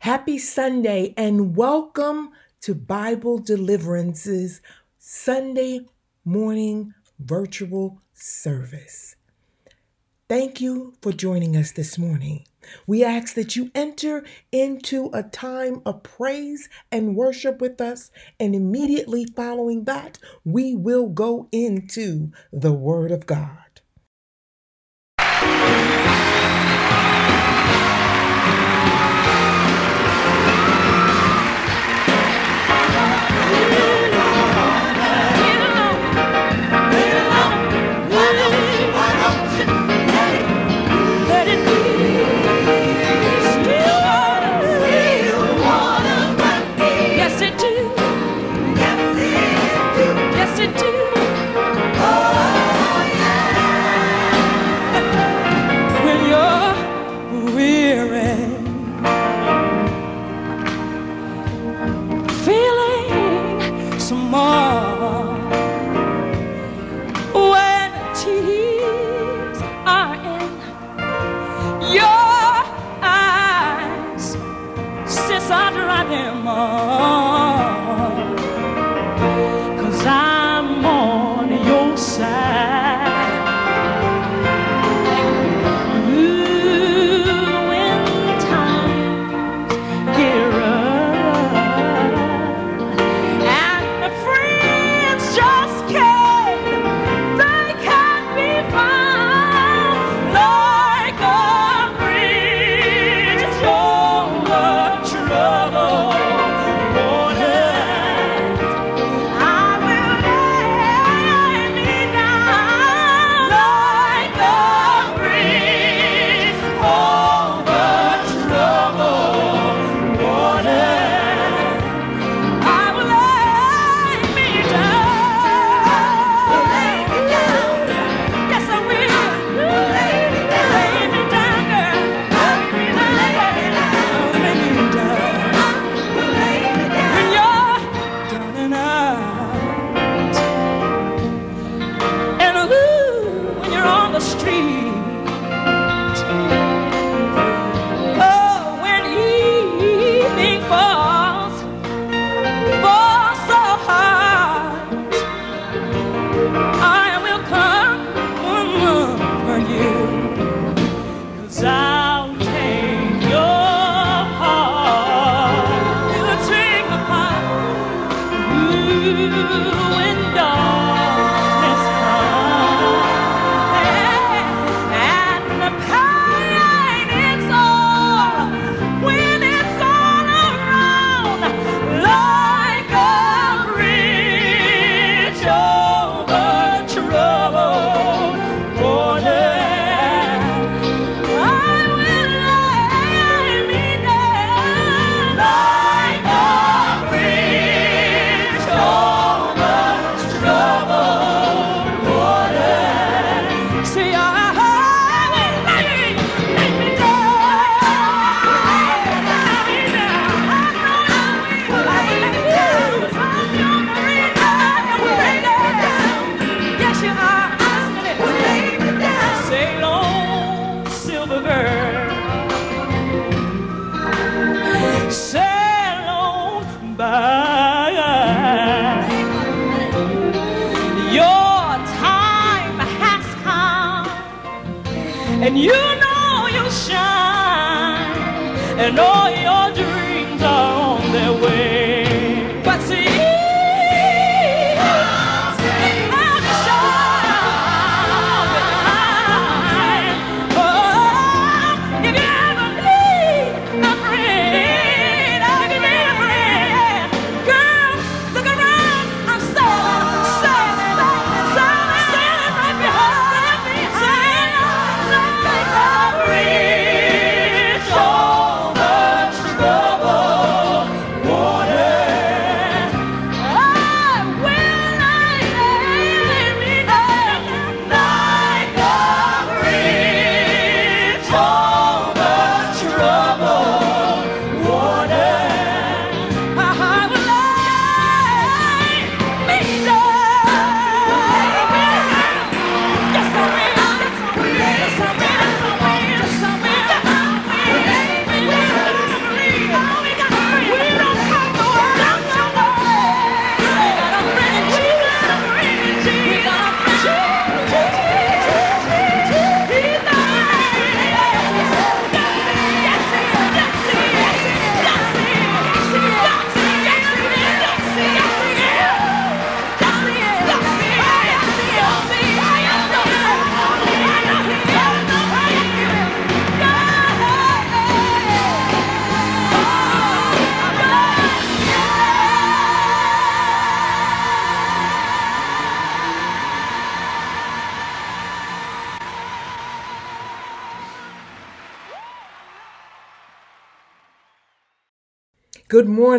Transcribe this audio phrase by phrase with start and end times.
[0.00, 2.30] Happy Sunday and welcome
[2.62, 4.62] to Bible Deliverance's
[4.98, 5.80] Sunday
[6.24, 9.16] morning virtual service.
[10.26, 12.46] Thank you for joining us this morning.
[12.86, 18.54] We ask that you enter into a time of praise and worship with us, and
[18.54, 23.69] immediately following that, we will go into the Word of God.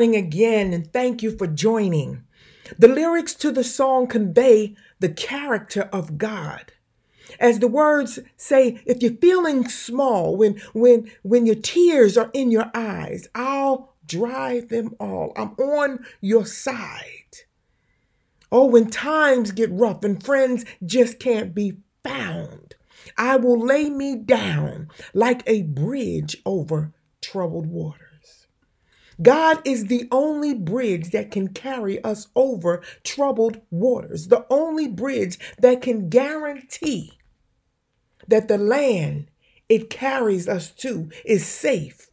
[0.02, 2.24] Morning again, and thank you for joining.
[2.80, 6.72] The lyrics to the song convey the character of God.
[7.40, 12.50] As the words say, if you're feeling small, when when when your tears are in
[12.50, 15.34] your eyes, I'll dry them all.
[15.36, 17.46] I'm on your side.
[18.52, 22.74] Oh, when times get rough and friends just can't be found,
[23.20, 28.11] I will lay me down like a bridge over troubled waters.
[29.22, 35.38] God is the only bridge that can carry us over troubled waters, the only bridge
[35.60, 37.20] that can guarantee
[38.28, 39.28] that the land
[39.70, 42.10] it carries us to is safe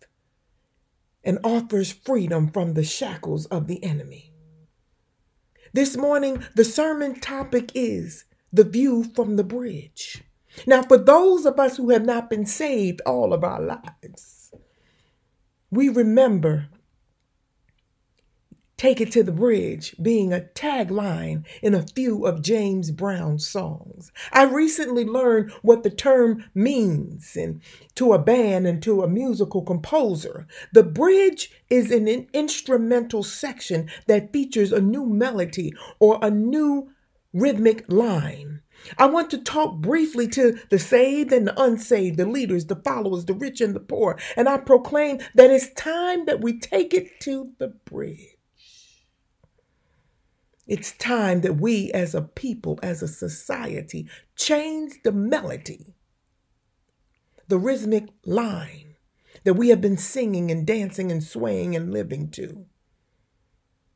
[1.25, 4.33] and offers freedom from the shackles of the enemy.
[5.73, 10.23] This morning, the sermon topic is the view from the bridge.
[10.67, 14.53] Now, for those of us who have not been saved all of our lives,
[15.71, 16.69] we remember
[18.79, 24.13] Take it to the bridge being a tagline in a few of James Brown's songs.
[24.31, 27.61] I recently learned what the term means and
[27.97, 30.47] to a band and to a musical composer.
[30.73, 36.93] The bridge is an instrumental section that features a new melody or a new
[37.33, 38.61] rhythmic line.
[38.97, 43.25] I want to talk briefly to the saved and the unsaved, the leaders, the followers,
[43.25, 47.19] the rich and the poor, and I proclaim that it's time that we take it
[47.23, 48.38] to the bridge.
[50.69, 54.07] It's time that we as a people, as a society,
[54.37, 55.95] change the melody,
[57.49, 58.97] the rhythmic line
[59.45, 62.67] that we have been singing and dancing and swaying and living to.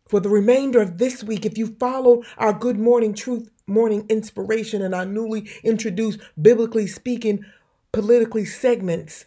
[0.09, 4.83] For the remainder of this week, if you follow our Good Morning Truth Morning Inspiration
[4.83, 7.45] and our newly introduced Biblically Speaking
[7.93, 9.27] Politically segments,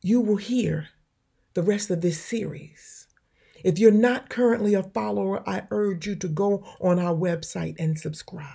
[0.00, 0.88] you will hear
[1.54, 2.97] the rest of this series.
[3.64, 7.98] If you're not currently a follower, I urge you to go on our website and
[7.98, 8.46] subscribe.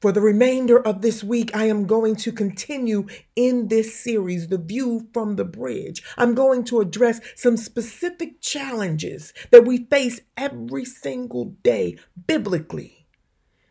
[0.00, 3.06] For the remainder of this week, I am going to continue
[3.36, 6.02] in this series, The View from the Bridge.
[6.16, 13.06] I'm going to address some specific challenges that we face every single day biblically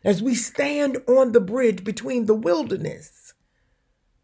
[0.04, 3.34] as we stand on the bridge between the wilderness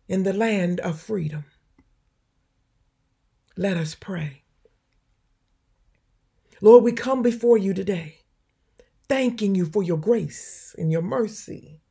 [0.09, 1.45] and the land of freedom.
[3.57, 4.46] Let us pray.
[6.63, 8.21] Lord, we come before you today,
[9.09, 11.83] thanking you for your grace and your mercy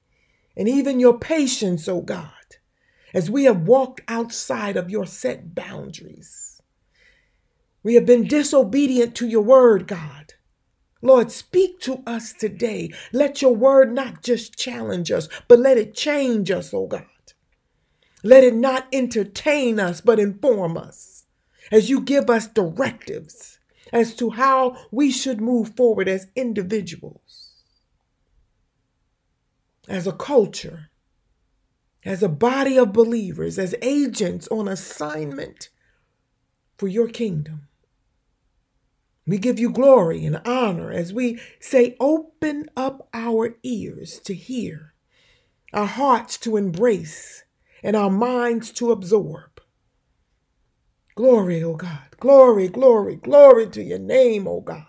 [0.57, 2.31] and even your patience, oh God,
[3.13, 6.61] as we have walked outside of your set boundaries.
[7.83, 10.33] We have been disobedient to your word, God.
[11.01, 12.89] Lord, speak to us today.
[13.13, 17.05] Let your word not just challenge us, but let it change us, oh God.
[18.23, 21.25] Let it not entertain us, but inform us
[21.71, 23.59] as you give us directives
[23.91, 27.53] as to how we should move forward as individuals,
[29.87, 30.89] as a culture,
[32.03, 35.69] as a body of believers, as agents on assignment
[36.77, 37.67] for your kingdom.
[39.27, 44.93] We give you glory and honor as we say, open up our ears to hear,
[45.73, 47.43] our hearts to embrace,
[47.83, 49.54] and our minds to absorb.
[51.15, 52.09] Glory, O oh God.
[52.19, 54.85] Glory, glory, glory to your name, O oh God.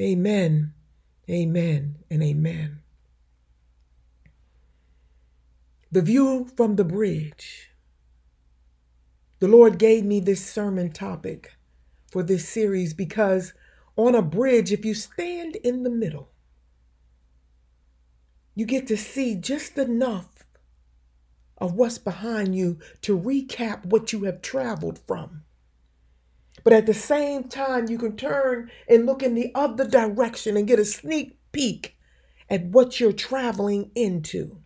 [0.00, 0.74] Amen,
[1.30, 2.80] amen, and amen.
[5.90, 7.70] The view from the bridge.
[9.40, 11.52] The Lord gave me this sermon topic
[12.10, 13.54] for this series because
[13.96, 16.30] on a bridge, if you stand in the middle,
[18.56, 20.37] you get to see just enough
[21.58, 25.42] of what's behind you to recap what you have traveled from.
[26.64, 30.66] But at the same time, you can turn and look in the other direction and
[30.66, 31.96] get a sneak peek
[32.50, 34.58] at what you're traveling into.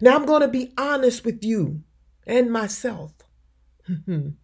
[0.00, 1.82] Now, I'm going to be honest with you
[2.26, 3.12] and myself.
[4.06, 4.34] when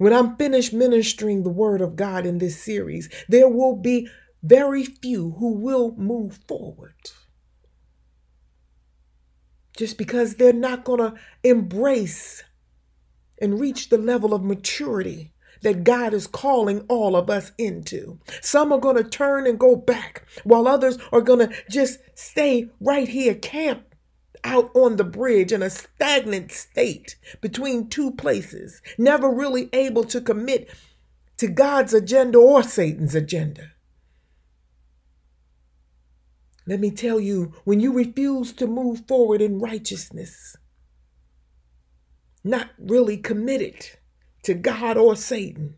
[0.00, 4.08] I'm finished ministering the Word of God in this series, there will be
[4.42, 6.94] very few who will move forward
[9.76, 12.44] just because they're not going to embrace
[13.40, 18.18] and reach the level of maturity that God is calling all of us into.
[18.40, 22.68] Some are going to turn and go back, while others are going to just stay
[22.80, 23.94] right here, camp
[24.44, 30.20] out on the bridge in a stagnant state between two places, never really able to
[30.20, 30.68] commit
[31.36, 33.71] to God's agenda or Satan's agenda.
[36.72, 40.56] Let me tell you, when you refuse to move forward in righteousness,
[42.42, 43.90] not really committed
[44.44, 45.74] to God or Satan.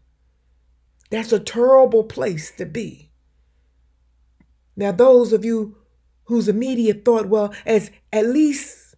[1.10, 3.10] That's a terrible place to be.
[4.76, 5.78] Now, those of you
[6.26, 8.94] whose immediate thought, well, as at least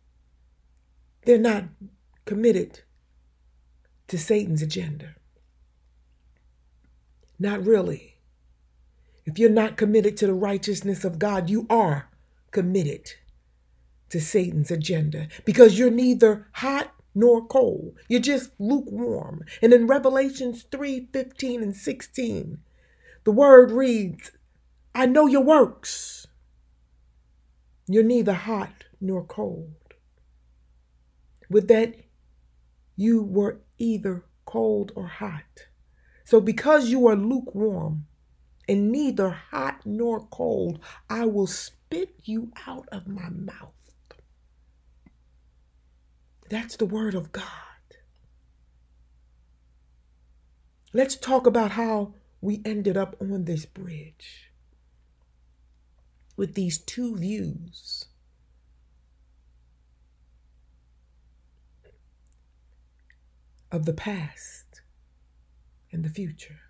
[1.25, 1.65] they're not
[2.27, 2.83] committed
[4.09, 5.15] to Satan's agenda.
[7.39, 8.16] Not really.
[9.27, 12.09] If you're not committed to the righteousness of God, you are
[12.53, 13.11] committed
[14.09, 17.99] to Satan's agenda because you're neither hot nor cold.
[18.09, 19.43] You're just lukewarm.
[19.61, 22.59] And in Revelations 3 15 and 16,
[23.25, 24.31] the word reads,
[24.95, 26.27] I know your works.
[27.89, 29.75] You're neither hot nor cold.
[31.51, 31.95] With that,
[32.97, 35.67] you were either cold or hot.
[36.25, 38.07] So, because you are lukewarm
[38.69, 43.73] and neither hot nor cold, I will spit you out of my mouth.
[46.49, 47.45] That's the word of God.
[50.93, 54.51] Let's talk about how we ended up on this bridge
[56.37, 58.07] with these two views.
[63.73, 64.81] Of the past
[65.93, 66.66] and the future,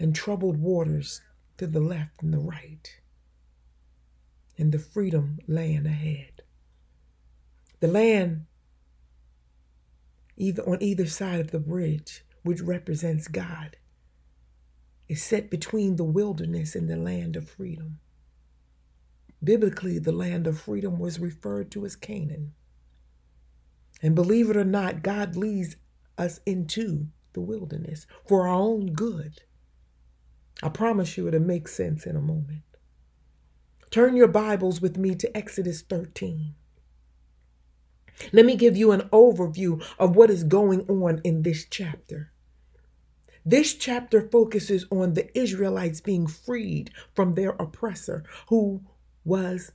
[0.00, 1.20] and troubled waters
[1.58, 2.98] to the left and the right,
[4.56, 6.42] and the freedom laying ahead.
[7.80, 8.46] The land,
[10.36, 13.76] either on either side of the bridge, which represents God,
[15.06, 18.00] is set between the wilderness and the land of freedom.
[19.44, 22.54] Biblically, the land of freedom was referred to as Canaan.
[24.02, 25.76] And believe it or not, God leads
[26.16, 29.42] us into the wilderness for our own good.
[30.62, 32.62] I promise you it'll make sense in a moment.
[33.90, 36.54] Turn your Bibles with me to Exodus 13.
[38.32, 42.32] Let me give you an overview of what is going on in this chapter.
[43.44, 48.82] This chapter focuses on the Israelites being freed from their oppressor, who
[49.24, 49.72] was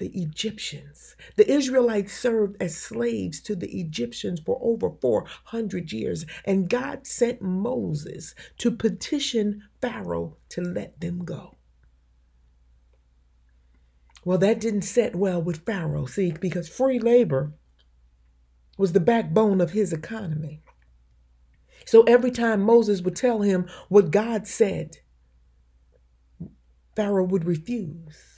[0.00, 1.14] the Egyptians.
[1.36, 7.42] The Israelites served as slaves to the Egyptians for over 400 years, and God sent
[7.42, 11.58] Moses to petition Pharaoh to let them go.
[14.24, 17.52] Well, that didn't set well with Pharaoh, see, because free labor
[18.78, 20.62] was the backbone of his economy.
[21.84, 24.96] So every time Moses would tell him what God said,
[26.96, 28.29] Pharaoh would refuse.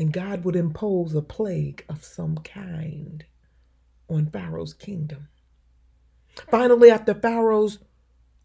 [0.00, 3.22] And God would impose a plague of some kind
[4.08, 5.28] on Pharaoh's kingdom.
[6.50, 7.80] Finally, after Pharaoh's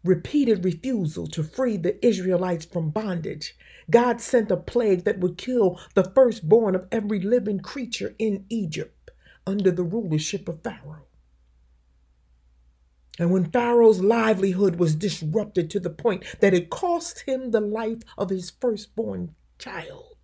[0.04, 3.56] repeated refusal to free the Israelites from bondage,
[3.88, 9.10] God sent a plague that would kill the firstborn of every living creature in Egypt
[9.46, 11.06] under the rulership of Pharaoh.
[13.18, 18.02] And when Pharaoh's livelihood was disrupted to the point that it cost him the life
[18.18, 20.15] of his firstborn child,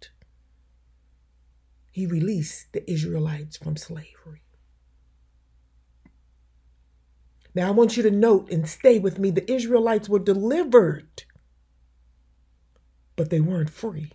[1.92, 4.42] he released the Israelites from slavery.
[7.54, 11.24] Now, I want you to note and stay with me the Israelites were delivered,
[13.16, 14.12] but they weren't free.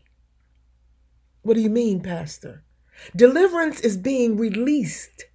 [1.43, 2.63] What do you mean, Pastor?
[3.15, 5.25] Deliverance is being released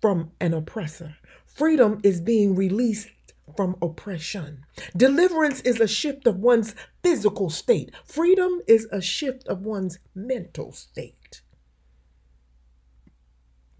[0.00, 1.16] from an oppressor.
[1.46, 3.10] Freedom is being released
[3.56, 4.64] from oppression.
[4.96, 7.92] Deliverance is a shift of one's physical state.
[8.04, 11.19] Freedom is a shift of one's mental state.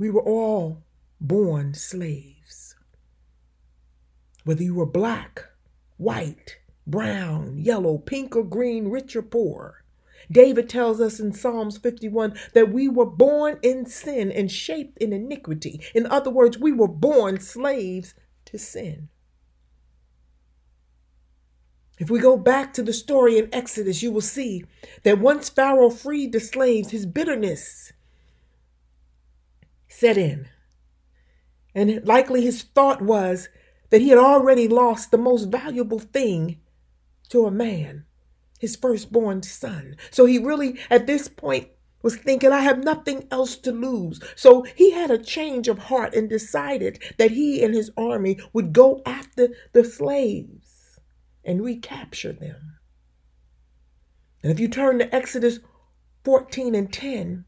[0.00, 0.82] We were all
[1.20, 2.74] born slaves.
[4.44, 5.44] Whether you were black,
[5.98, 9.84] white, brown, yellow, pink, or green, rich or poor,
[10.32, 15.12] David tells us in Psalms 51 that we were born in sin and shaped in
[15.12, 15.82] iniquity.
[15.94, 18.14] In other words, we were born slaves
[18.46, 19.10] to sin.
[21.98, 24.64] If we go back to the story in Exodus, you will see
[25.02, 27.92] that once Pharaoh freed the slaves, his bitterness
[30.00, 30.48] set in.
[31.74, 33.48] And likely his thought was
[33.90, 36.60] that he had already lost the most valuable thing
[37.28, 38.06] to a man
[38.58, 39.96] his firstborn son.
[40.10, 41.68] So he really, at this point,
[42.02, 44.20] was thinking, I have nothing else to lose.
[44.36, 48.74] So he had a change of heart and decided that he and his army would
[48.74, 51.00] go after the slaves
[51.42, 52.76] and recapture them.
[54.42, 55.60] And if you turn to Exodus
[56.24, 57.46] 14 and 10,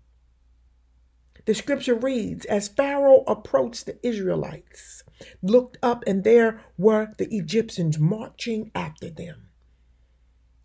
[1.44, 5.02] the scripture reads As Pharaoh approached the Israelites,
[5.42, 9.48] looked up, and there were the Egyptians marching after them.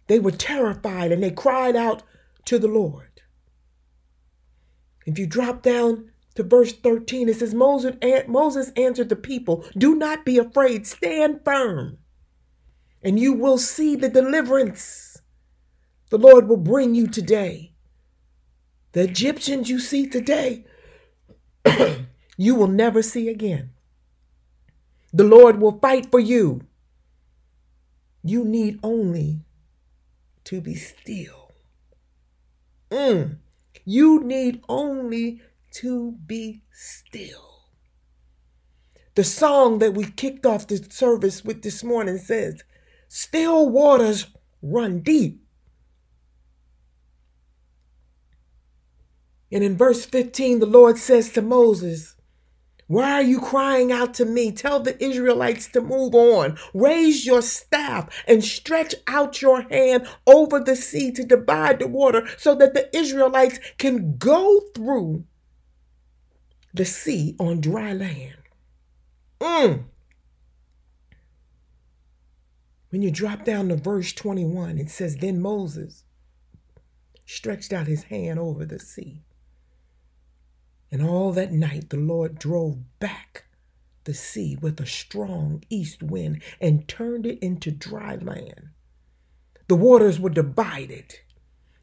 [0.07, 2.03] They were terrified and they cried out
[2.45, 3.21] to the Lord.
[5.05, 7.95] If you drop down to verse 13, it says, Moses,
[8.27, 11.97] Moses answered the people, Do not be afraid, stand firm,
[13.03, 15.07] and you will see the deliverance
[16.09, 17.73] the Lord will bring you today.
[18.97, 20.65] The Egyptians you see today,
[22.35, 23.69] you will never see again.
[25.13, 26.61] The Lord will fight for you.
[28.23, 29.41] You need only
[30.45, 31.51] to be still.
[32.89, 33.37] Mm.
[33.85, 37.67] You need only to be still.
[39.13, 42.63] The song that we kicked off the service with this morning says,
[43.07, 44.25] Still waters
[44.63, 45.46] run deep.
[49.51, 52.17] And in verse 15, the Lord says to Moses,
[52.87, 54.51] why are you crying out to me?
[54.53, 56.57] Tell the Israelites to move on.
[56.73, 62.27] Raise your staff and stretch out your hand over the sea to divide the water
[62.37, 65.25] so that the Israelites can go through
[66.73, 68.37] the sea on dry land.
[69.41, 69.83] Mm.
[72.89, 76.05] When you drop down to verse 21, it says, Then Moses
[77.25, 79.23] stretched out his hand over the sea
[80.91, 83.45] and all that night the Lord drove back
[84.05, 88.69] the sea with a strong east wind and turned it into dry land.
[89.67, 91.19] The waters were divided,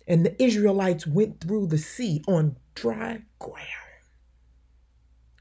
[0.08, 3.84] and the Israelites went through the sea on dry ground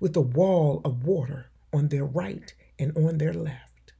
[0.01, 3.93] with a wall of water on their right and on their left.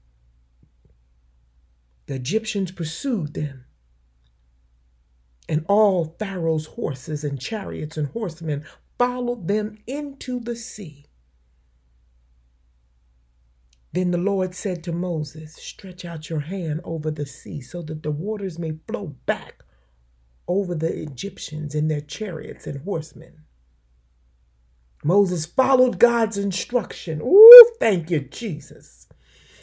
[2.07, 3.63] The Egyptians pursued them,
[5.47, 8.65] and all Pharaoh's horses and chariots and horsemen
[8.97, 11.05] followed them into the sea.
[13.93, 18.01] Then the Lord said to Moses, Stretch out your hand over the sea so that
[18.01, 19.63] the waters may flow back
[20.47, 23.43] over the Egyptians and their chariots and horsemen.
[25.03, 27.21] Moses followed God's instruction.
[27.21, 29.07] Ooh, thank you, Jesus.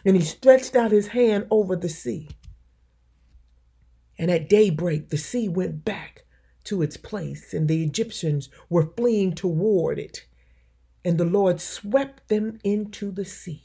[0.04, 2.28] And he stretched out his hand over the sea.
[4.18, 6.24] And at daybreak, the sea went back
[6.70, 10.24] to its place, and the Egyptians were fleeing toward it.
[11.04, 13.64] And the Lord swept them into the sea.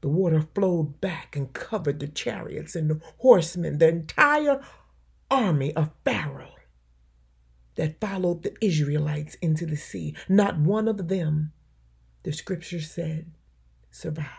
[0.00, 4.62] The water flowed back and covered the chariots and the horsemen, the entire
[5.30, 6.54] army of Pharaoh
[7.74, 10.16] that followed the Israelites into the sea.
[10.26, 11.52] Not one of them,
[12.22, 13.30] the scripture said,
[13.90, 14.30] survived.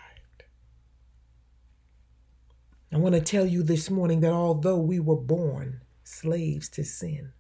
[2.92, 7.34] I want to tell you this morning that although we were born slaves to sin,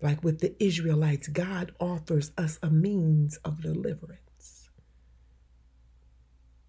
[0.00, 4.68] like with the Israelites, God offers us a means of deliverance.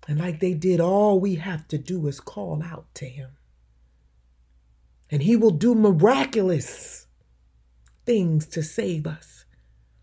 [0.08, 3.30] And like they did, all we have to do is call out to Him.
[5.12, 7.08] And He will do miraculous
[8.06, 9.46] things to save us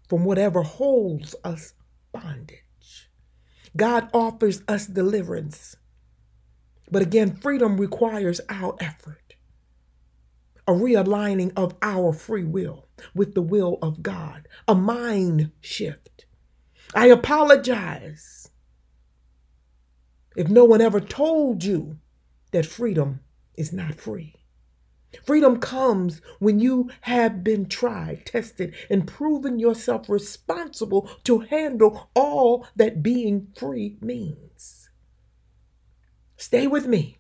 [0.09, 1.75] from whatever holds us
[2.13, 3.11] bondage.
[3.77, 5.77] God offers us deliverance.
[6.91, 9.26] But again, freedom requires our effort
[10.67, 16.27] a realigning of our free will with the will of God, a mind shift.
[16.95, 18.51] I apologize
[20.37, 21.99] if no one ever told you
[22.53, 23.21] that freedom
[23.57, 24.35] is not free.
[25.25, 32.67] Freedom comes when you have been tried, tested, and proven yourself responsible to handle all
[32.77, 34.91] that being free means.
[36.37, 37.19] Stay with me.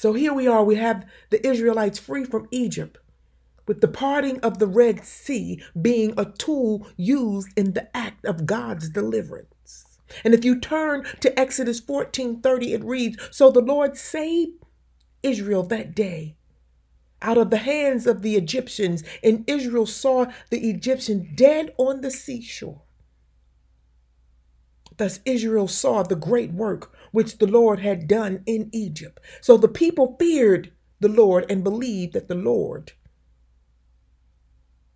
[0.00, 2.96] So here we are, we have the Israelites free from Egypt,
[3.68, 8.46] with the parting of the Red Sea being a tool used in the act of
[8.46, 9.98] God's deliverance.
[10.24, 14.64] And if you turn to Exodus 14:30, it reads, So the Lord saved
[15.22, 16.38] Israel that day
[17.20, 22.10] out of the hands of the Egyptians, and Israel saw the Egyptians dead on the
[22.10, 22.80] seashore.
[24.96, 29.20] Thus Israel saw the great work which the Lord had done in Egypt.
[29.40, 32.92] So the people feared the Lord and believed that the Lord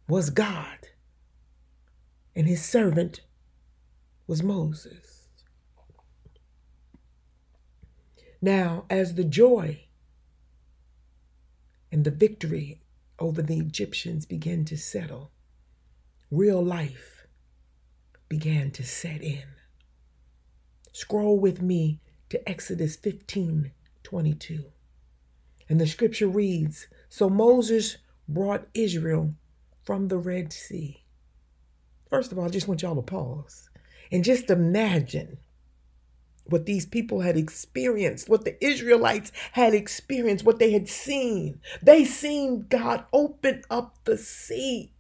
[0.09, 0.88] was God
[2.37, 3.22] and his servant
[4.27, 5.29] was Moses.
[8.42, 9.85] Now, as the joy
[11.90, 12.81] and the victory
[13.18, 15.31] over the Egyptians began to settle,
[16.31, 17.27] real life
[18.29, 19.44] began to set in.
[20.92, 22.00] Scroll with me
[22.35, 23.70] to Exodus 15
[24.03, 24.64] 22.
[25.68, 29.35] And the scripture reads So Moses brought Israel
[29.85, 31.05] from the Red Sea.
[32.11, 33.70] First of all, I just want y'all to pause
[34.11, 35.38] and just imagine
[36.44, 41.61] what these people had experienced, what the Israelites had experienced, what they had seen.
[41.83, 44.92] They seen God open up the sea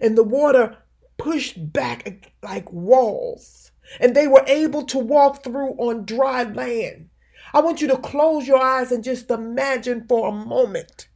[0.00, 0.78] and the water
[1.16, 3.70] pushed back like walls,
[4.00, 7.10] and they were able to walk through on dry land.
[7.52, 11.08] I want you to close your eyes and just imagine for a moment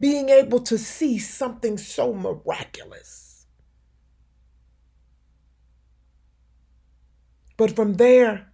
[0.00, 3.46] being able to see something so miraculous.
[7.56, 8.52] But from there,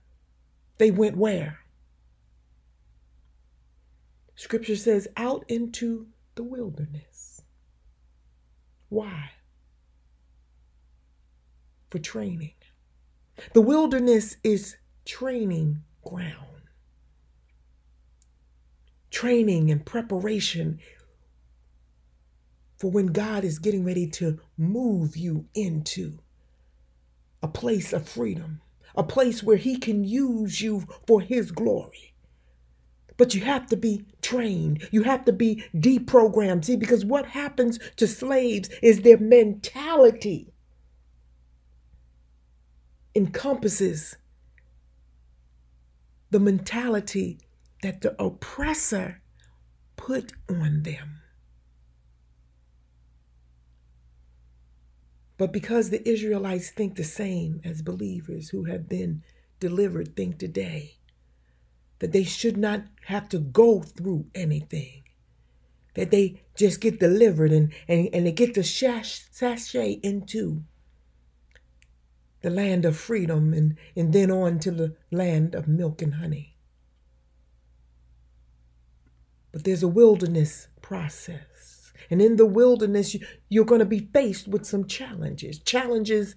[0.78, 1.60] they went where?
[4.34, 7.42] Scripture says, out into the wilderness.
[8.88, 9.30] Why?
[11.90, 12.54] For training.
[13.54, 16.36] The wilderness is training ground.
[19.10, 20.78] Training and preparation
[22.78, 26.18] for when God is getting ready to move you into
[27.42, 28.60] a place of freedom,
[28.94, 32.14] a place where He can use you for His glory.
[33.18, 34.88] But you have to be trained.
[34.90, 36.64] You have to be deprogrammed.
[36.64, 40.54] See, because what happens to slaves is their mentality
[43.14, 44.16] encompasses
[46.30, 47.38] the mentality
[47.82, 49.20] that the oppressor
[49.96, 51.20] put on them.
[55.36, 59.22] But because the Israelites think the same as believers who have been
[59.58, 60.98] delivered think today,
[61.98, 65.02] that they should not have to go through anything,
[65.94, 70.62] that they just get delivered and, and, and they get the sash, sashay into
[72.42, 76.56] the land of freedom and, and then on to the land of milk and honey.
[79.52, 81.92] But there's a wilderness process.
[82.08, 83.16] And in the wilderness,
[83.48, 86.34] you're going to be faced with some challenges, challenges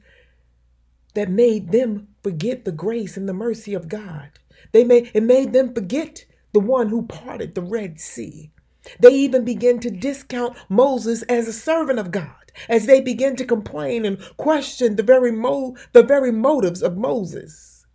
[1.14, 4.32] that made them forget the grace and the mercy of God.
[4.72, 8.52] They made, it made them forget the one who parted the Red Sea.
[9.00, 13.46] They even began to discount Moses as a servant of God as they begin to
[13.46, 17.86] complain and question the very, mo- the very motives of Moses.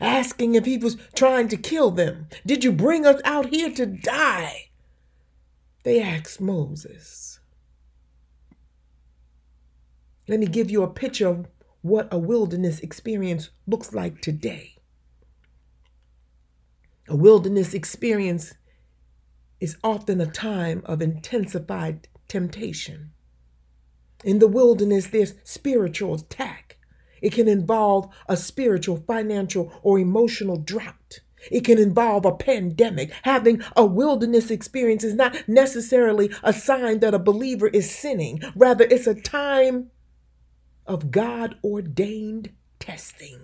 [0.00, 2.28] Asking if he was trying to kill them.
[2.46, 4.70] Did you bring us out here to die?
[5.82, 7.40] They asked Moses.
[10.28, 11.48] Let me give you a picture of
[11.82, 14.76] what a wilderness experience looks like today.
[17.08, 18.54] A wilderness experience
[19.58, 23.10] is often a time of intensified temptation.
[24.24, 26.78] In the wilderness, there's spiritual attack.
[27.22, 31.20] It can involve a spiritual, financial, or emotional drought.
[31.50, 33.12] It can involve a pandemic.
[33.22, 38.42] Having a wilderness experience is not necessarily a sign that a believer is sinning.
[38.54, 39.90] Rather, it's a time
[40.86, 43.40] of God ordained testing.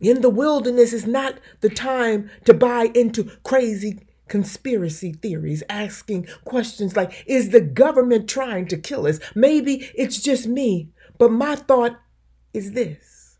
[0.00, 6.96] In the wilderness is not the time to buy into crazy conspiracy theories, asking questions
[6.96, 9.18] like, is the government trying to kill us?
[9.34, 12.00] Maybe it's just me, but my thought
[12.52, 13.38] is this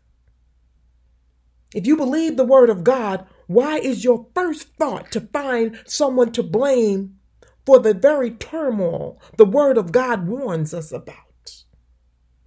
[1.73, 6.31] if you believe the word of God, why is your first thought to find someone
[6.31, 7.17] to blame
[7.65, 11.63] for the very turmoil the word of God warns us about?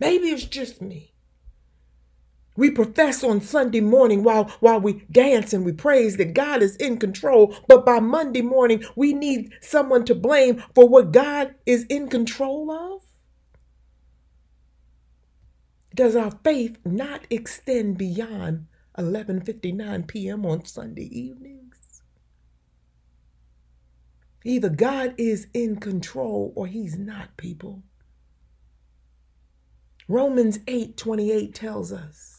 [0.00, 1.11] Maybe it's just me.
[2.56, 6.76] We profess on Sunday morning while, while we dance and we praise that God is
[6.76, 11.84] in control, but by Monday morning, we need someone to blame for what God is
[11.88, 13.02] in control of?
[15.94, 18.66] Does our faith not extend beyond
[18.98, 20.44] 11:59 p.m.
[20.46, 22.02] on Sunday evenings.
[24.44, 27.82] Either God is in control or he's not, people.
[30.08, 32.31] Romans 8:28 tells us,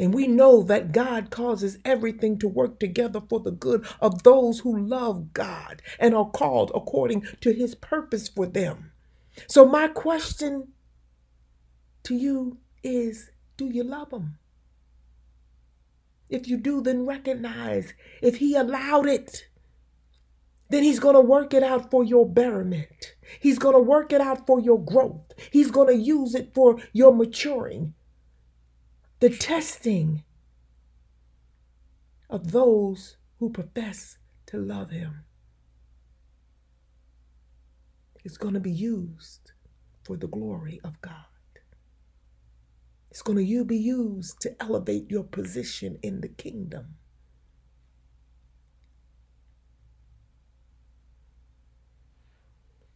[0.00, 4.60] and we know that God causes everything to work together for the good of those
[4.60, 8.92] who love God and are called according to his purpose for them.
[9.48, 10.72] So my question
[12.04, 14.38] to you is, do you love him?
[16.30, 19.48] If you do, then recognize if He allowed it,
[20.70, 23.16] then He's going to work it out for your betterment.
[23.40, 25.32] He's going to work it out for your growth.
[25.50, 27.94] He's going to use it for your maturing.
[29.20, 30.24] The testing
[32.30, 35.24] of those who profess to love Him
[38.24, 39.52] is going to be used
[40.04, 41.26] for the glory of God.
[43.10, 46.94] It's going to be used to elevate your position in the kingdom.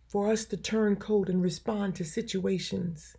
[0.08, 3.14] For us to turn cold and respond to situations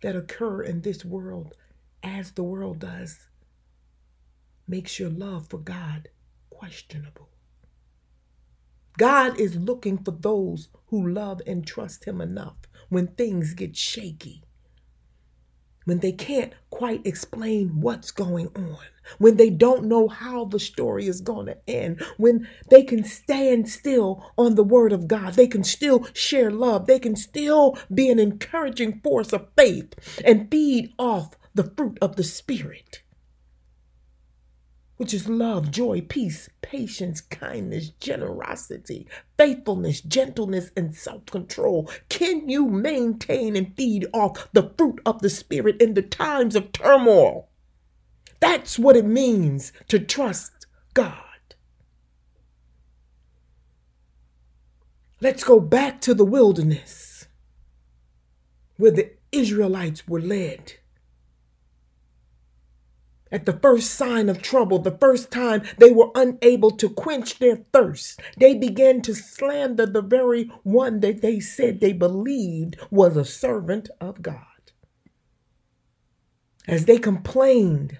[0.00, 1.56] that occur in this world
[2.02, 3.28] as the world does
[4.66, 6.08] makes your love for God
[6.50, 7.28] questionable.
[8.98, 12.56] God is looking for those who love and trust Him enough
[12.88, 14.44] when things get shaky,
[15.84, 18.78] when they can't quite explain what's going on,
[19.18, 23.68] when they don't know how the story is going to end, when they can stand
[23.68, 28.10] still on the Word of God, they can still share love, they can still be
[28.10, 33.02] an encouraging force of faith and feed off the fruit of the Spirit
[35.02, 39.04] which is love, joy, peace, patience, kindness, generosity,
[39.36, 41.90] faithfulness, gentleness, and self control?
[42.08, 46.70] Can you maintain and feed off the fruit of the Spirit in the times of
[46.70, 47.48] turmoil?
[48.38, 51.16] That's what it means to trust God.
[55.20, 57.26] Let's go back to the wilderness
[58.76, 60.74] where the Israelites were led
[63.32, 67.56] at the first sign of trouble, the first time they were unable to quench their
[67.72, 73.24] thirst, they began to slander the very one that they said they believed was a
[73.24, 74.36] servant of God.
[76.68, 77.98] As they complained,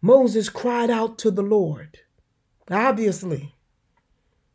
[0.00, 1.98] Moses cried out to the Lord.
[2.70, 3.56] Obviously,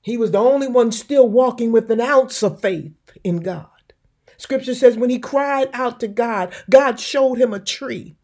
[0.02, 2.94] he was the only one still walking with an ounce of faith
[3.24, 3.68] in God.
[4.38, 8.16] Scripture says when he cried out to God, God showed him a tree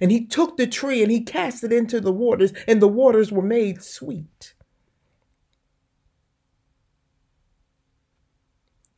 [0.00, 3.32] and he took the tree and he cast it into the waters, and the waters
[3.32, 4.54] were made sweet.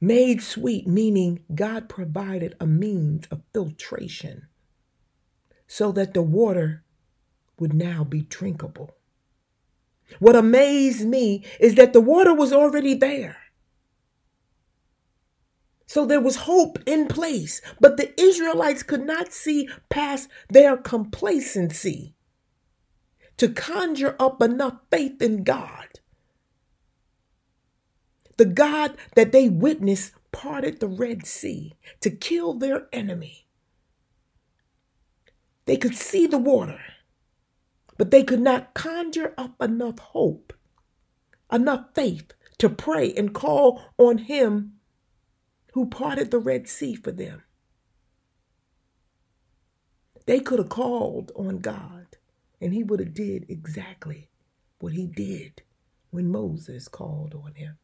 [0.00, 4.48] Made sweet, meaning God provided a means of filtration
[5.68, 6.84] so that the water
[7.58, 8.96] would now be drinkable.
[10.20, 13.41] What amazed me is that the water was already there.
[15.92, 22.14] So there was hope in place, but the Israelites could not see past their complacency
[23.36, 26.00] to conjure up enough faith in God.
[28.38, 33.46] The God that they witnessed parted the Red Sea to kill their enemy.
[35.66, 36.80] They could see the water,
[37.98, 40.54] but they could not conjure up enough hope,
[41.52, 44.78] enough faith to pray and call on Him
[45.72, 47.42] who parted the Red Sea for them.
[50.26, 52.06] They could have called on God
[52.60, 54.28] and he would have did exactly
[54.78, 55.62] what he did
[56.10, 57.76] when Moses called on him.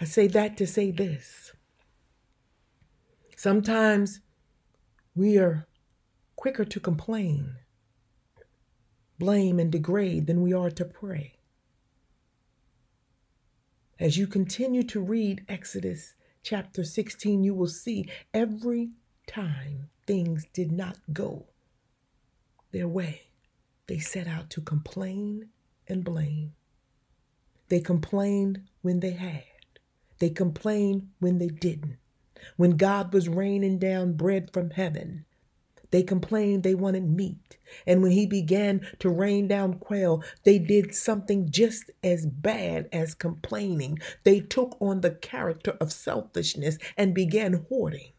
[0.00, 1.52] I say that to say this.
[3.36, 4.20] Sometimes
[5.14, 5.66] we are
[6.36, 7.56] quicker to complain,
[9.18, 11.34] blame, and degrade than we are to pray.
[14.04, 16.12] As you continue to read Exodus
[16.42, 18.90] chapter 16, you will see every
[19.26, 21.46] time things did not go
[22.70, 23.28] their way,
[23.86, 25.48] they set out to complain
[25.88, 26.52] and blame.
[27.70, 29.44] They complained when they had,
[30.18, 31.96] they complained when they didn't.
[32.58, 35.24] When God was raining down bread from heaven,
[35.94, 37.56] they complained they wanted meat.
[37.86, 43.14] And when he began to rain down quail, they did something just as bad as
[43.14, 44.00] complaining.
[44.24, 48.10] They took on the character of selfishness and began hoarding.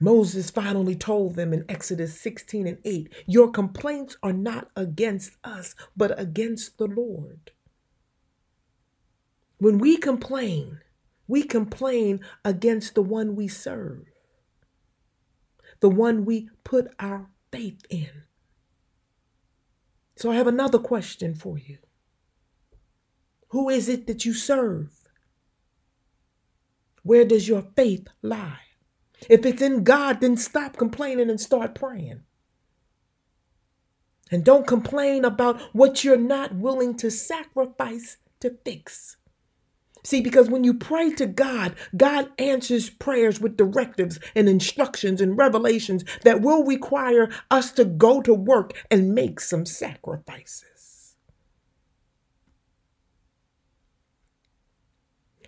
[0.00, 5.74] Moses finally told them in Exodus 16 and 8 Your complaints are not against us,
[5.94, 7.50] but against the Lord.
[9.58, 10.80] When we complain,
[11.28, 14.06] we complain against the one we serve
[15.82, 18.22] the one we put our faith in.
[20.16, 21.78] So I have another question for you.
[23.48, 24.92] Who is it that you serve?
[27.02, 28.60] Where does your faith lie?
[29.28, 32.22] If it's in God, then stop complaining and start praying.
[34.30, 39.16] And don't complain about what you're not willing to sacrifice to fix.
[40.04, 45.38] See, because when you pray to God, God answers prayers with directives and instructions and
[45.38, 51.16] revelations that will require us to go to work and make some sacrifices.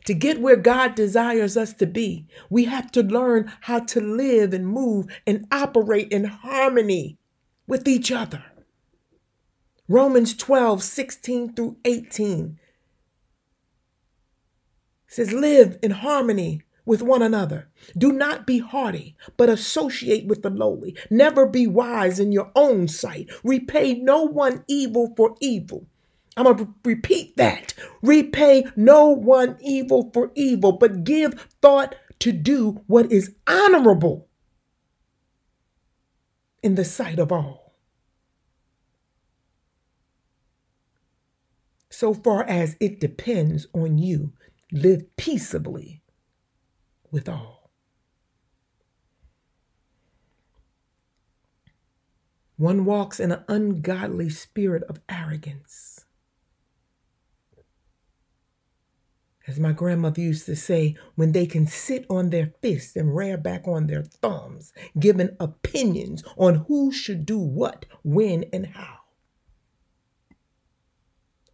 [0.05, 4.53] To get where God desires us to be, we have to learn how to live
[4.53, 7.19] and move and operate in harmony
[7.67, 8.45] with each other.
[9.89, 12.61] Romans 12, 16 through 18
[15.15, 17.69] says, Live in harmony with one another.
[17.97, 20.97] Do not be haughty, but associate with the lowly.
[21.11, 23.31] Never be wise in your own sight.
[23.43, 25.87] Repay no one evil for evil.
[26.37, 27.75] I'm going to repeat that.
[28.03, 34.29] Repay no one evil for evil, but give thought to do what is honorable
[36.63, 37.75] in the sight of all.
[41.91, 44.33] So far as it depends on you,
[44.75, 46.03] live peaceably
[47.13, 47.71] with all.
[52.57, 56.05] One walks in an ungodly spirit of arrogance.
[59.47, 63.37] As my grandmother used to say, when they can sit on their fists and rear
[63.37, 68.97] back on their thumbs, giving opinions on who should do what, when, and how.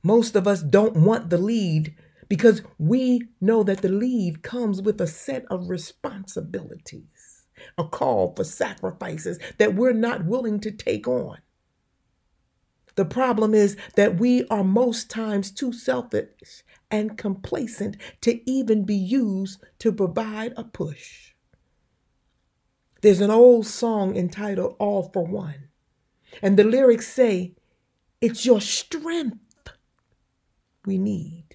[0.03, 1.95] Most of us don't want the lead
[2.31, 7.45] because we know that the lead comes with a set of responsibilities,
[7.77, 11.39] a call for sacrifices that we're not willing to take on.
[12.95, 18.95] The problem is that we are most times too selfish and complacent to even be
[18.95, 21.33] used to provide a push.
[23.03, 25.69] There's an old song entitled All for One,
[26.41, 27.57] and the lyrics say,
[28.21, 29.39] It's your strength
[30.87, 31.50] we need.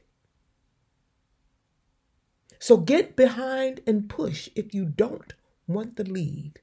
[2.66, 5.36] So get behind and push if you don't
[5.68, 6.62] want the lead,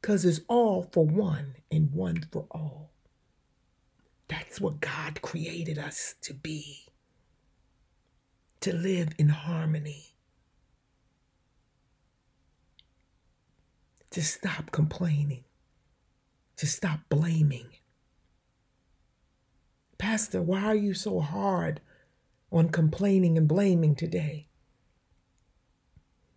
[0.00, 2.90] because it's all for one and one for all.
[4.26, 6.86] That's what God created us to be
[8.60, 10.16] to live in harmony,
[14.10, 15.44] to stop complaining,
[16.56, 17.68] to stop blaming,
[19.96, 21.80] Pastor, why are you so hard
[22.50, 24.49] on complaining and blaming today?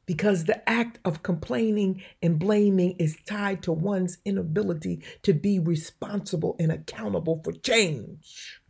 [0.05, 6.55] Because the act of complaining and blaming is tied to one's inability to be responsible
[6.59, 8.61] and accountable for change.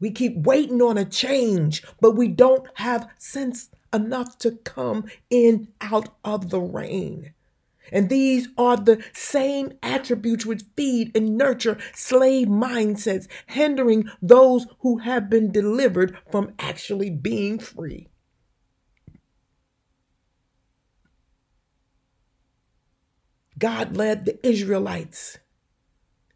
[0.00, 5.68] We keep waiting on a change, but we don't have sense enough to come in
[5.80, 7.34] out of the rain.
[7.92, 14.98] And these are the same attributes which feed and nurture slave mindsets, hindering those who
[14.98, 18.08] have been delivered from actually being free.
[23.62, 25.38] God led the Israelites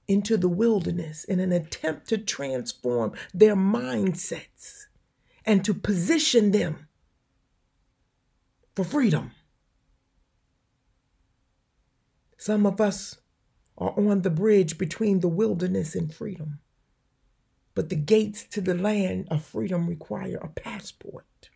[0.07, 4.85] into the wilderness in an attempt to transform their mindsets
[5.45, 6.87] and to position them
[8.77, 9.33] for freedom.
[12.39, 13.17] Some of us
[13.77, 16.61] are on the bridge between the wilderness and freedom.
[17.75, 21.51] But the gates to the land of freedom require a passport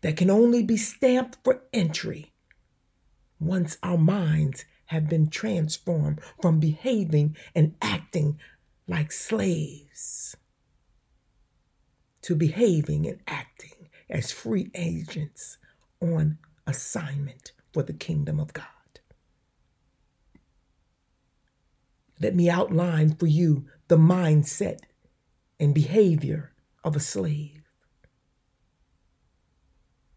[0.00, 2.33] that can only be stamped for entry
[3.44, 8.38] once our minds have been transformed from behaving and acting
[8.86, 10.36] like slaves
[12.22, 15.58] to behaving and acting as free agents
[16.00, 18.64] on assignment for the kingdom of God.
[22.20, 24.80] Let me outline for you the mindset
[25.58, 26.52] and behavior
[26.82, 27.62] of a slave.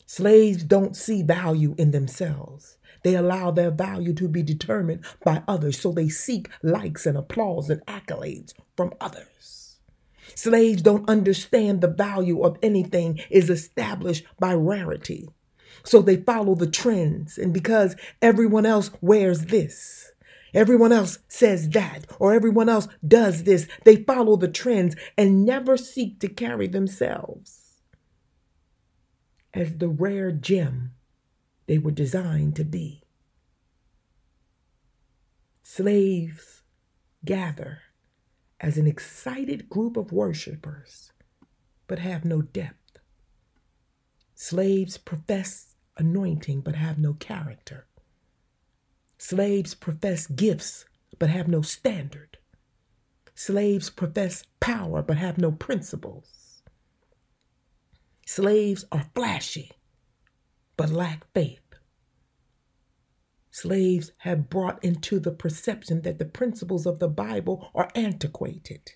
[0.05, 2.76] Slaves don't see value in themselves.
[3.07, 7.69] They allow their value to be determined by others, so they seek likes and applause
[7.69, 9.77] and accolades from others.
[10.35, 15.29] Slaves don't understand the value of anything is established by rarity.
[15.85, 20.11] So they follow the trends, and because everyone else wears this,
[20.53, 23.69] Everyone else says that, or everyone else does this.
[23.85, 27.81] They follow the trends and never seek to carry themselves
[29.53, 30.93] as the rare gem
[31.67, 33.03] they were designed to be.
[35.61, 36.63] Slaves
[37.23, 37.81] gather
[38.59, 41.11] as an excited group of worshipers,
[41.85, 42.97] but have no depth.
[44.33, 47.85] Slaves profess anointing, but have no character.
[49.17, 50.85] Slaves profess gifts
[51.19, 52.37] but have no standard.
[53.35, 56.61] Slaves profess power but have no principles.
[58.25, 59.71] Slaves are flashy
[60.77, 61.59] but lack faith.
[63.51, 68.91] Slaves have brought into the perception that the principles of the Bible are antiquated.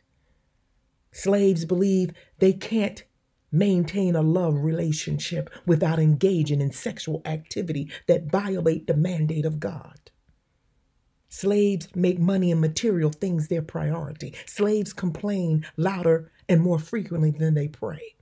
[1.12, 3.04] Slaves believe they can't
[3.52, 10.12] maintain a love relationship without engaging in sexual activity that violate the mandate of God.
[11.28, 14.36] Slaves make money and material things their priority.
[14.46, 18.16] Slaves complain louder and more frequently than they pray.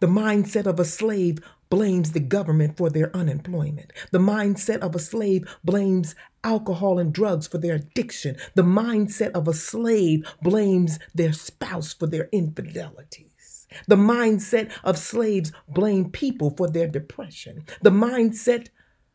[0.00, 1.38] The mindset of a slave
[1.68, 3.92] blames the government for their unemployment.
[4.12, 6.14] The mindset of a slave blames
[6.44, 8.36] alcohol and drugs for their addiction.
[8.54, 13.66] The mindset of a slave blames their spouse for their infidelities.
[13.88, 17.64] The mindset of slaves blame people for their depression.
[17.82, 18.68] The mindset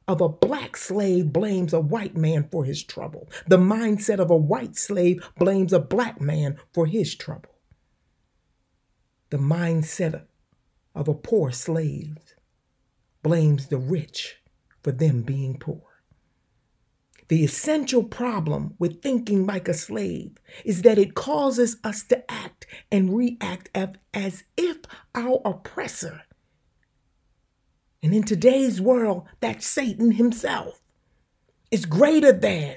[0.07, 3.29] of a black slave blames a white man for his trouble.
[3.47, 7.55] The mindset of a white slave blames a black man for his trouble.
[9.29, 10.23] The mindset
[10.93, 12.17] of a poor slave
[13.23, 14.37] blames the rich
[14.83, 15.81] for them being poor.
[17.27, 22.67] The essential problem with thinking like a slave is that it causes us to act
[22.91, 23.69] and react
[24.13, 24.77] as if
[25.15, 26.23] our oppressor,
[28.03, 30.81] and in today's world, that's Satan himself,
[31.69, 32.75] is greater than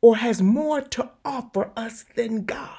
[0.00, 2.78] or has more to offer us than God.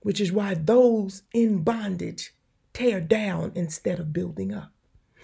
[0.00, 2.33] Which is why those in bondage
[2.74, 4.70] tear down instead of building up.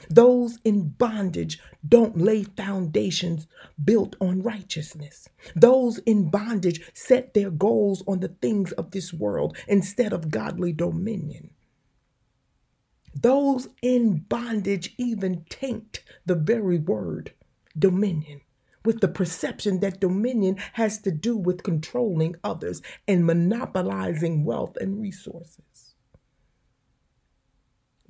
[0.08, 3.46] Those in bondage don't lay foundations
[3.82, 5.28] built on righteousness.
[5.54, 10.72] Those in bondage set their goals on the things of this world instead of godly
[10.72, 11.50] dominion.
[13.14, 17.32] Those in bondage even taint the very word
[17.78, 18.40] dominion
[18.84, 25.00] with the perception that dominion has to do with controlling others and monopolizing wealth and
[25.00, 25.69] resources.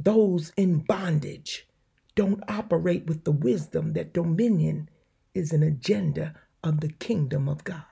[0.03, 1.69] Those in bondage
[2.15, 4.89] don't operate with the wisdom that dominion
[5.35, 6.35] is an agenda
[6.65, 7.85] of the kingdom of God.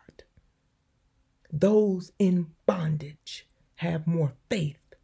[1.52, 3.46] Those in bondage
[3.76, 4.94] have more faith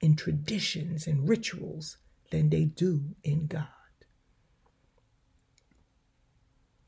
[0.00, 1.98] in traditions and rituals
[2.32, 3.68] than they do in God.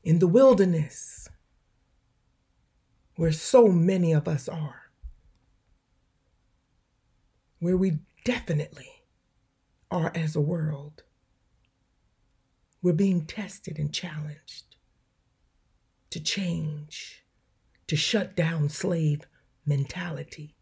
[0.03, 1.29] In the wilderness,
[3.15, 4.91] where so many of us are,
[7.59, 8.96] where we definitely
[9.89, 11.03] are as a world,
[12.81, 14.75] we're being tested and challenged
[16.09, 17.25] to change,
[17.87, 19.21] to shut down slave
[19.65, 20.55] mentality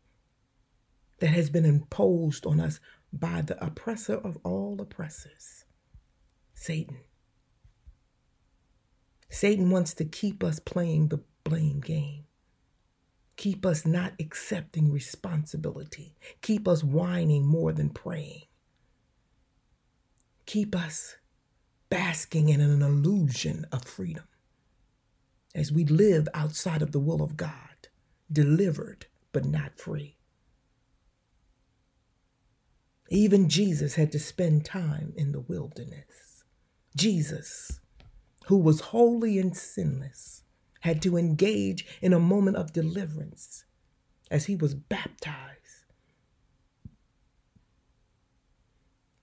[1.19, 2.79] that has been imposed on us
[3.13, 5.65] by the oppressor of all oppressors,
[6.53, 6.97] Satan.
[9.29, 12.25] Satan wants to keep us playing the blame game,
[13.37, 18.43] keep us not accepting responsibility, keep us whining more than praying,
[20.45, 21.15] keep us
[21.89, 24.25] basking in an illusion of freedom
[25.55, 27.87] as we live outside of the will of God,
[28.31, 30.17] delivered but not free.
[33.09, 36.43] Even Jesus had to spend time in the wilderness.
[36.95, 37.79] Jesus,
[38.47, 40.43] who was holy and sinless,
[40.81, 43.65] had to engage in a moment of deliverance
[44.29, 45.64] as he was baptized.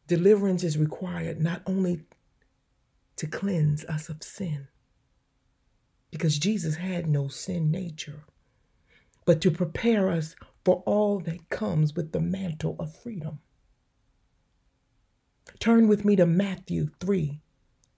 [0.07, 2.05] Deliverance is required not only
[3.16, 4.68] to cleanse us of sin.
[6.11, 8.24] Because Jesus had no sin nature,
[9.24, 10.34] but to prepare us
[10.64, 13.38] for all that comes with the mantle of freedom.
[15.59, 17.40] Turn with me to Matthew 3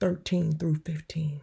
[0.00, 1.40] 13 through 15.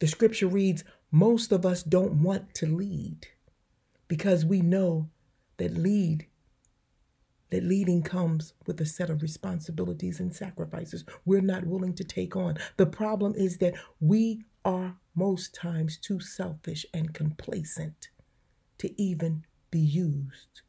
[0.00, 3.28] The scripture reads Most of us don't want to lead
[4.08, 5.08] because we know
[5.58, 6.26] that lead
[7.54, 12.34] that leading comes with a set of responsibilities and sacrifices we're not willing to take
[12.34, 12.56] on.
[12.78, 18.08] The problem is that we are most times too selfish and complacent
[18.78, 20.62] to even be used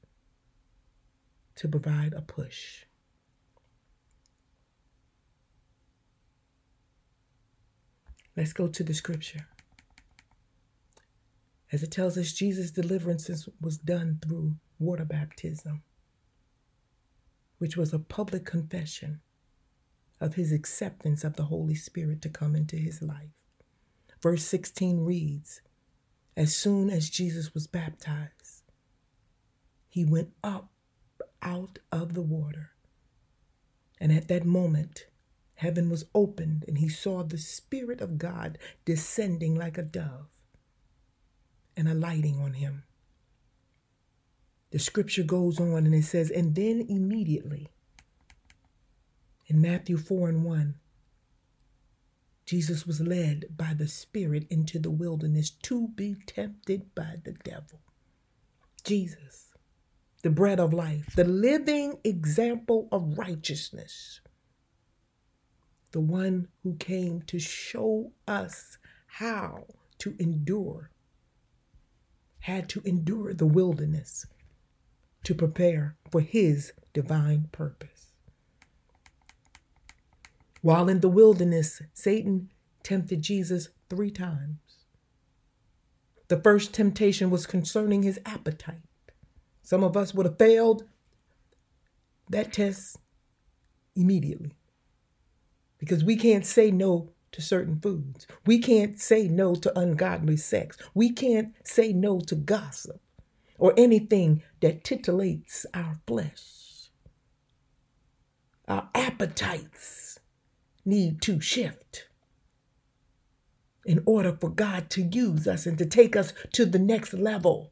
[1.55, 2.83] to provide a push.
[8.37, 9.47] Let's go to the scripture.
[11.71, 13.27] As it tells us, Jesus' deliverance
[13.59, 15.81] was done through water baptism
[17.57, 19.21] which was a public confession
[20.19, 23.31] of his acceptance of the Holy Spirit to come into his life.
[24.21, 25.61] Verse 16 reads
[26.35, 28.63] As soon as Jesus was baptized,
[29.89, 30.71] he went up
[31.41, 32.71] out of the water.
[33.99, 35.07] And at that moment,
[35.55, 40.27] heaven was opened, and he saw the Spirit of God descending like a dove
[41.77, 42.83] and alighting on him
[44.71, 47.69] the scripture goes on and it says, and then immediately
[49.47, 50.75] in Matthew 4 and 1,
[52.45, 57.79] Jesus was led by the Spirit into the wilderness to be tempted by the devil.
[58.83, 59.53] Jesus,
[60.21, 64.21] the bread of life, the living example of righteousness,
[65.91, 69.65] the one who came to show us how
[69.99, 70.91] to endure,
[72.39, 74.25] had to endure the wilderness
[75.25, 78.13] to prepare for his divine purpose.
[80.61, 82.49] While in the wilderness, Satan
[82.83, 84.57] tempted Jesus three times.
[86.27, 88.81] The first temptation was concerning his appetite.
[89.61, 90.85] Some of us would have failed
[92.29, 92.97] that test
[93.95, 94.53] immediately
[95.77, 98.25] because we can't say no to certain foods.
[98.45, 100.77] We can't say no to ungodly sex.
[100.93, 103.01] We can't say no to gossip.
[103.57, 106.89] Or anything that titillates our flesh.
[108.67, 110.19] Our appetites
[110.83, 112.07] need to shift
[113.85, 117.71] in order for God to use us and to take us to the next level.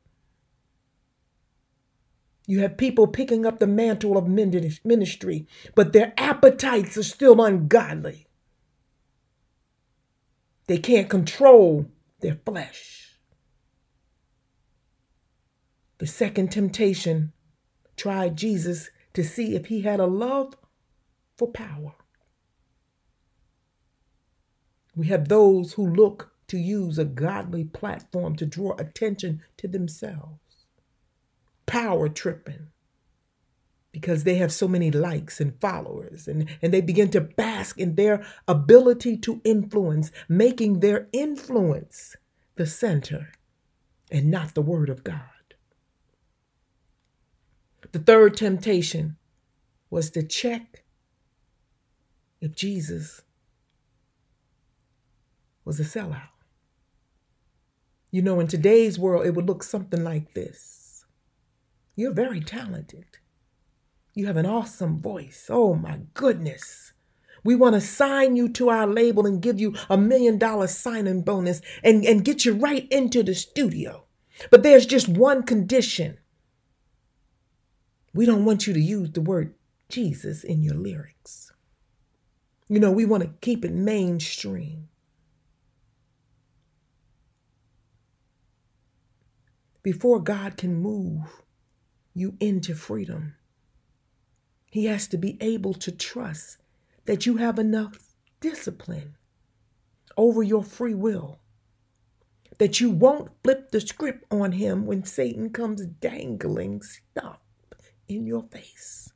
[2.45, 8.27] You have people picking up the mantle of ministry, but their appetites are still ungodly.
[10.67, 11.87] They can't control
[12.19, 13.02] their flesh.
[16.03, 17.31] The second temptation
[17.95, 20.53] tried Jesus to see if he had a love
[21.37, 21.93] for power.
[24.97, 30.65] We have those who look to use a godly platform to draw attention to themselves
[31.65, 32.67] power tripping
[33.93, 37.95] because they have so many likes and followers and, and they begin to bask in
[37.95, 42.17] their ability to influence, making their influence
[42.55, 43.31] the center
[44.11, 45.32] and not the word of God.
[47.93, 49.17] The third temptation
[49.91, 50.83] was to check
[52.41, 53.21] if Jesus
[55.63, 56.29] was a sellout.
[58.09, 61.05] You know, in today's world, it would look something like this
[61.95, 63.05] you're very talented.
[64.15, 65.45] You have an awesome voice.
[65.47, 66.93] Oh my goodness.
[67.43, 71.21] We want to sign you to our label and give you a million dollar signing
[71.21, 74.05] bonus and, and get you right into the studio.
[74.49, 76.17] But there's just one condition.
[78.13, 79.55] We don't want you to use the word
[79.89, 81.51] Jesus in your lyrics.
[82.69, 84.89] You know, we want to keep it mainstream.
[89.81, 91.43] Before God can move,
[92.13, 93.35] you into freedom.
[94.71, 96.57] He has to be able to trust
[97.05, 99.15] that you have enough discipline
[100.15, 101.39] over your free will,
[102.59, 107.42] that you won't flip the script on him when Satan comes dangling stuff
[108.07, 109.11] in your face.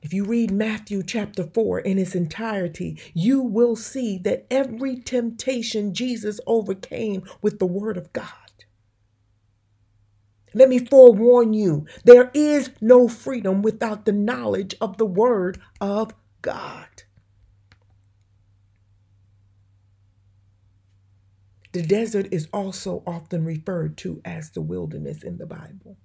[0.00, 5.92] If you read Matthew chapter 4 in its entirety, you will see that every temptation
[5.92, 8.32] Jesus overcame with the Word of God.
[10.54, 16.14] Let me forewarn you there is no freedom without the knowledge of the Word of
[16.42, 16.88] God.
[21.72, 25.98] The desert is also often referred to as the wilderness in the Bible,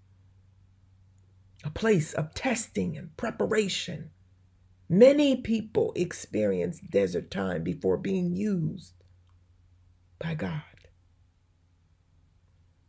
[1.63, 4.11] a place of testing and preparation.
[4.89, 8.93] Many people experience desert time before being used
[10.19, 10.61] by God.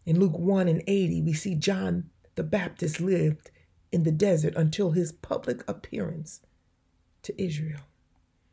[0.04, 3.50] In Luke 1 and 80, we see John the Baptist lived
[3.92, 6.40] in the desert until his public appearance
[7.22, 7.80] to Israel.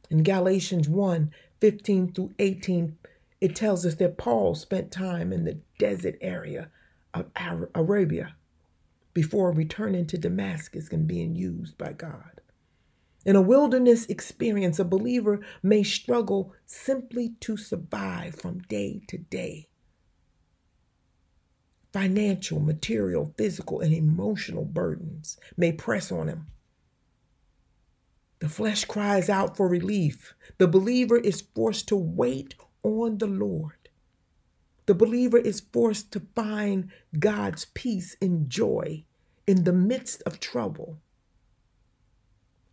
[0.09, 2.97] In Galatians 1 15 through 18,
[3.39, 6.69] it tells us that Paul spent time in the desert area
[7.13, 7.25] of
[7.75, 8.35] Arabia
[9.13, 12.41] before returning to Damascus and being used by God.
[13.25, 19.67] In a wilderness experience, a believer may struggle simply to survive from day to day
[21.91, 26.47] financial, material, physical, and emotional burdens may press on him.
[28.39, 30.33] The flesh cries out for relief.
[30.57, 33.80] The believer is forced to wait on the Lord.
[34.85, 39.05] The believer is forced to find God's peace and joy
[39.45, 40.99] in the midst of trouble.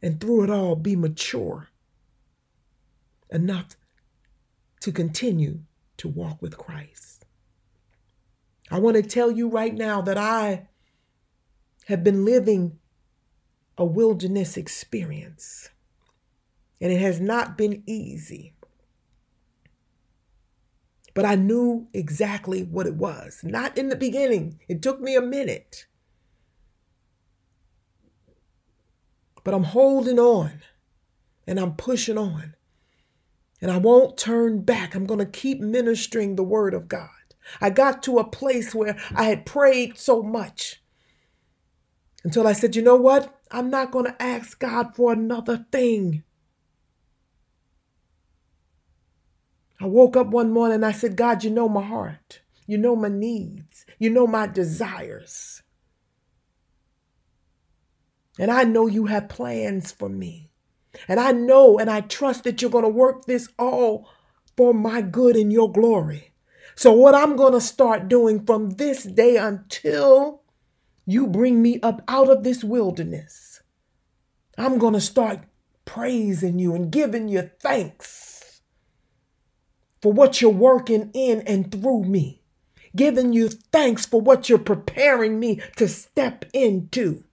[0.03, 1.69] And through it all, be mature
[3.31, 3.77] enough
[4.81, 5.61] to continue
[5.99, 7.27] to walk with Christ.
[8.71, 10.69] I want to tell you right now that I
[11.87, 12.79] have been living
[13.77, 15.71] a wilderness experience,
[16.81, 18.55] and it has not been easy.
[21.19, 23.41] But I knew exactly what it was.
[23.43, 25.87] Not in the beginning, it took me a minute.
[29.43, 30.63] But I'm holding on
[31.45, 32.55] and I'm pushing on.
[33.61, 34.95] And I won't turn back.
[34.95, 37.09] I'm going to keep ministering the word of God.
[37.61, 40.85] I got to a place where I had prayed so much
[42.23, 43.41] until I said, you know what?
[43.51, 46.23] I'm not going to ask God for another thing.
[49.81, 52.41] I woke up one morning and I said, God, you know my heart.
[52.67, 53.87] You know my needs.
[53.99, 55.63] You know my desires.
[58.39, 60.51] And I know you have plans for me.
[61.07, 64.09] And I know and I trust that you're going to work this all
[64.57, 66.33] for my good and your glory.
[66.75, 70.43] So, what I'm going to start doing from this day until
[71.07, 73.63] you bring me up out of this wilderness,
[74.57, 75.41] I'm going to start
[75.85, 78.28] praising you and giving you thanks
[80.03, 82.43] for what you're working in and through me.
[82.97, 87.25] giving you thanks for what you're preparing me to step into.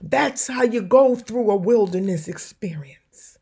[0.00, 3.38] That's how you go through a wilderness experience.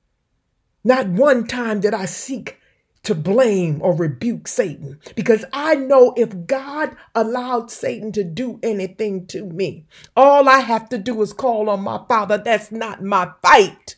[0.85, 2.59] Not one time did I seek
[3.05, 9.27] to blame or rebuke Satan because I know if God allowed Satan to do anything
[9.29, 12.39] to me, all I have to do is call on my Father.
[12.39, 13.97] That's not my fight.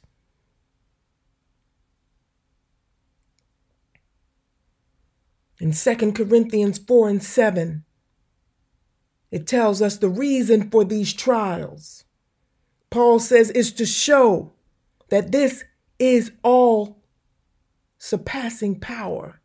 [5.61, 7.85] In 2 Corinthians 4 and 7,
[9.31, 12.05] it tells us the reason for these trials.
[12.91, 14.53] Paul says is to show
[15.09, 15.65] that this
[15.99, 17.03] is all
[17.99, 19.41] surpassing power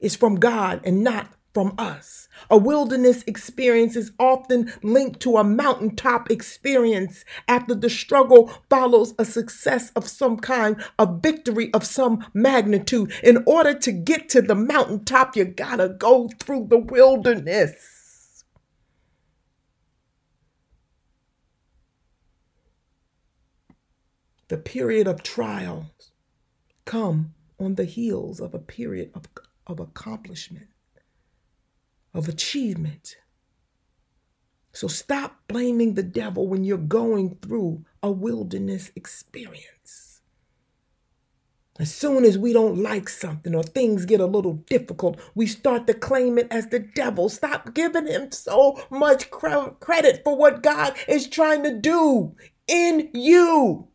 [0.00, 2.28] is from God and not from us.
[2.50, 9.24] A wilderness experience is often linked to a mountaintop experience after the struggle follows a
[9.24, 13.12] success of some kind, a victory of some magnitude.
[13.22, 18.44] In order to get to the mountaintop, you gotta go through the wilderness.
[24.48, 26.10] The period of trials
[26.84, 29.24] come on the heels of a period of,
[29.66, 30.68] of accomplishment,
[32.14, 33.16] of achievement.
[34.72, 40.20] So stop blaming the devil when you're going through a wilderness experience.
[41.78, 45.88] As soon as we don't like something or things get a little difficult, we start
[45.88, 47.28] to claim it as the devil.
[47.28, 52.36] Stop giving him so much credit for what God is trying to do
[52.68, 53.88] in you.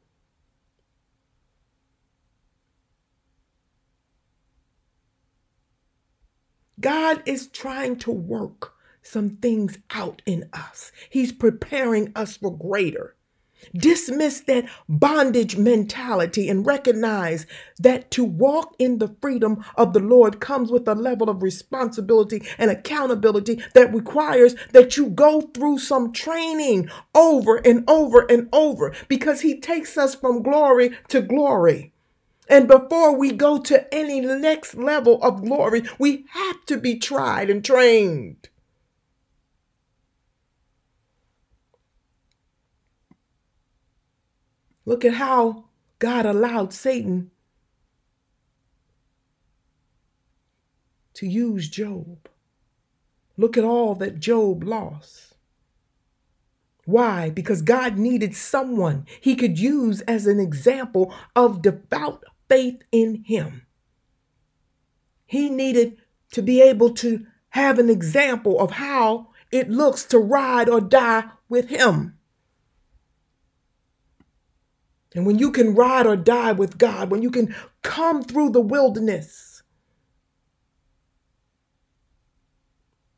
[6.80, 10.92] God is trying to work some things out in us.
[11.10, 13.16] He's preparing us for greater.
[13.74, 17.46] Dismiss that bondage mentality and recognize
[17.78, 22.42] that to walk in the freedom of the Lord comes with a level of responsibility
[22.58, 28.96] and accountability that requires that you go through some training over and over and over
[29.10, 31.94] because He takes us from glory to glory.
[32.50, 37.48] And before we go to any next level of glory, we have to be tried
[37.50, 38.50] and trained.
[44.84, 45.66] Look at how
[46.00, 47.30] God allowed Satan
[51.14, 52.28] to use Job.
[53.38, 55.36] Look at all that Job lost.
[56.86, 57.30] Why?
[57.30, 63.66] Because God needed someone he could use as an example of devout faith in him.
[65.26, 65.98] He needed
[66.32, 71.26] to be able to have an example of how it looks to ride or die
[71.48, 72.18] with him.
[75.16, 78.62] And when you can ride or die with God, when you can come through the
[78.62, 79.64] wilderness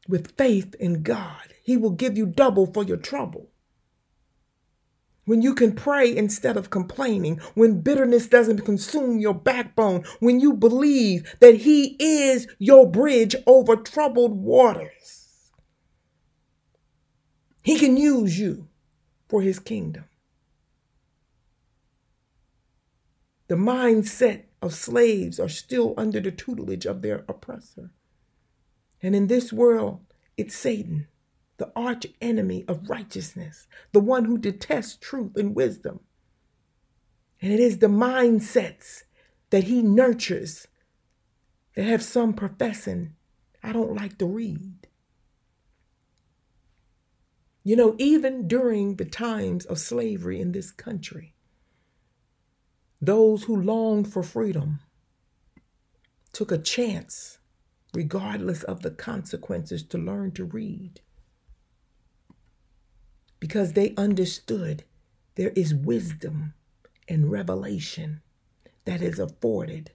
[0.07, 3.50] with faith in God, He will give you double for your trouble
[5.31, 10.51] when you can pray instead of complaining, when bitterness doesn't consume your backbone, when you
[10.51, 15.53] believe that He is your bridge over troubled waters.
[17.63, 18.67] He can use you
[19.29, 20.03] for His kingdom.
[23.47, 27.91] The mindset of slaves are still under the tutelage of their oppressor.
[29.01, 30.01] And in this world,
[30.35, 31.07] it's Satan
[31.61, 35.99] the arch enemy of righteousness, the one who detests truth and wisdom.
[37.39, 39.03] And it is the mindsets
[39.51, 40.67] that he nurtures
[41.75, 43.13] that have some professing,
[43.61, 44.87] I don't like to read.
[47.63, 51.35] You know, even during the times of slavery in this country,
[52.99, 54.79] those who longed for freedom
[56.33, 57.37] took a chance,
[57.93, 61.01] regardless of the consequences, to learn to read
[63.41, 64.85] because they understood
[65.35, 66.53] there is wisdom
[67.09, 68.21] and revelation
[68.85, 69.91] that is afforded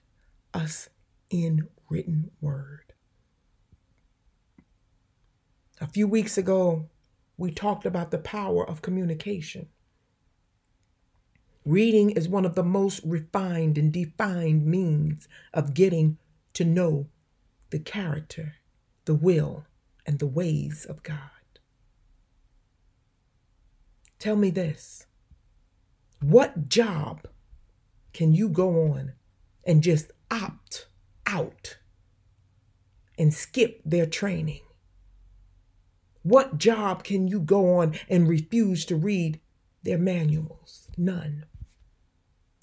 [0.53, 0.89] us
[1.29, 2.93] in written word.
[5.79, 6.89] A few weeks ago,
[7.37, 9.69] we talked about the power of communication.
[11.65, 16.17] Reading is one of the most refined and defined means of getting
[16.53, 17.07] to know
[17.69, 18.55] the character,
[19.05, 19.65] the will,
[20.05, 21.36] and the ways of God.
[24.19, 25.05] Tell me this
[26.21, 27.27] what job
[28.13, 29.13] can you go on
[29.65, 30.87] and just opt
[31.27, 31.77] out
[33.17, 34.61] and skip their training?
[36.23, 39.39] What job can you go on and refuse to read
[39.83, 40.89] their manuals?
[40.97, 41.45] None.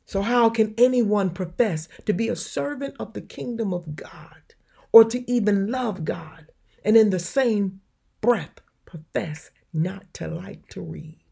[0.04, 4.54] So, how can anyone profess to be a servant of the kingdom of God
[4.92, 6.48] or to even love God
[6.84, 7.80] and in the same
[8.20, 11.23] breath profess not to like to read?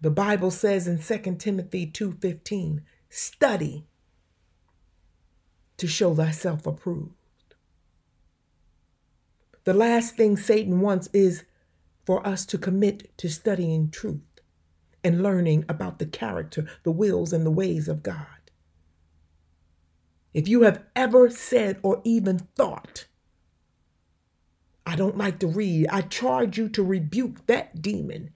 [0.00, 3.86] The Bible says in 2 Timothy 2:15, study
[5.76, 7.14] to show thyself approved.
[9.64, 11.44] The last thing Satan wants is
[12.04, 14.40] for us to commit to studying truth
[15.02, 18.26] and learning about the character, the wills, and the ways of God.
[20.32, 23.06] If you have ever said or even thought,
[24.86, 28.30] I don't like to read, I charge you to rebuke that demon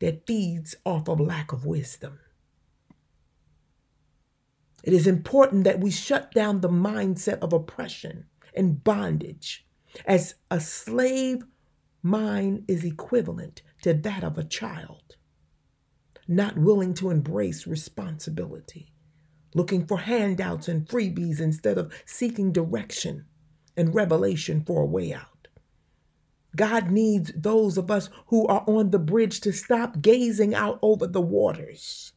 [0.00, 2.18] that feeds off of lack of wisdom.
[4.84, 9.66] It is important that we shut down the mindset of oppression and bondage,
[10.06, 11.44] as a slave
[12.02, 15.16] mind is equivalent to that of a child,
[16.26, 18.92] not willing to embrace responsibility,
[19.54, 23.26] looking for handouts and freebies instead of seeking direction
[23.76, 25.37] and revelation for a way out.
[26.56, 31.06] God needs those of us who are on the bridge to stop gazing out over
[31.06, 32.12] the waters,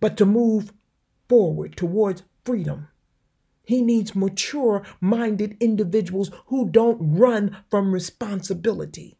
[0.00, 0.72] but to move
[1.28, 2.88] forward towards freedom.
[3.64, 9.18] He needs mature minded individuals who don't run from responsibility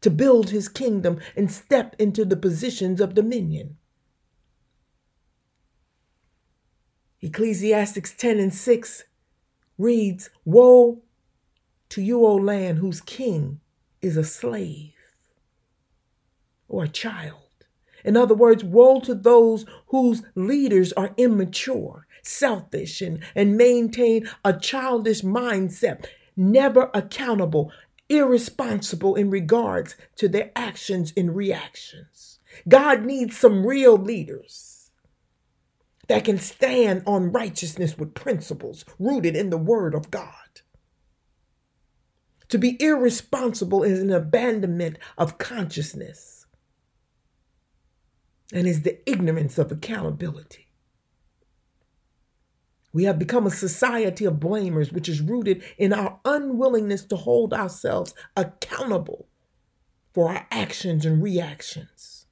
[0.00, 3.76] to build his kingdom and step into the positions of dominion.
[7.22, 9.04] Ecclesiastes 10 and 6
[9.78, 11.02] reads Woe
[11.90, 13.60] to you, O land, whose king
[14.00, 14.94] is a slave
[16.68, 17.50] or a child
[18.04, 24.52] in other words, woe to those whose leaders are immature, selfish, and, and maintain a
[24.52, 27.72] childish mindset, never accountable,
[28.08, 32.38] irresponsible in regards to their actions and reactions.
[32.68, 34.90] God needs some real leaders
[36.08, 40.39] that can stand on righteousness with principles rooted in the Word of God.
[42.50, 46.46] To be irresponsible is an abandonment of consciousness
[48.52, 50.66] and is the ignorance of accountability.
[52.92, 57.54] We have become a society of blamers, which is rooted in our unwillingness to hold
[57.54, 59.28] ourselves accountable
[60.12, 62.26] for our actions and reactions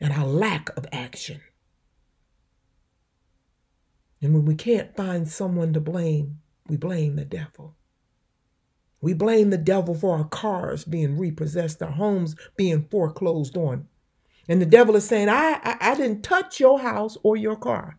[0.00, 1.42] and our lack of action.
[4.22, 7.76] And when we can't find someone to blame, we blame the devil.
[9.00, 13.88] We blame the devil for our cars being repossessed, our homes being foreclosed on,
[14.48, 17.98] and the devil is saying, I, I, I didn't touch your house or your car.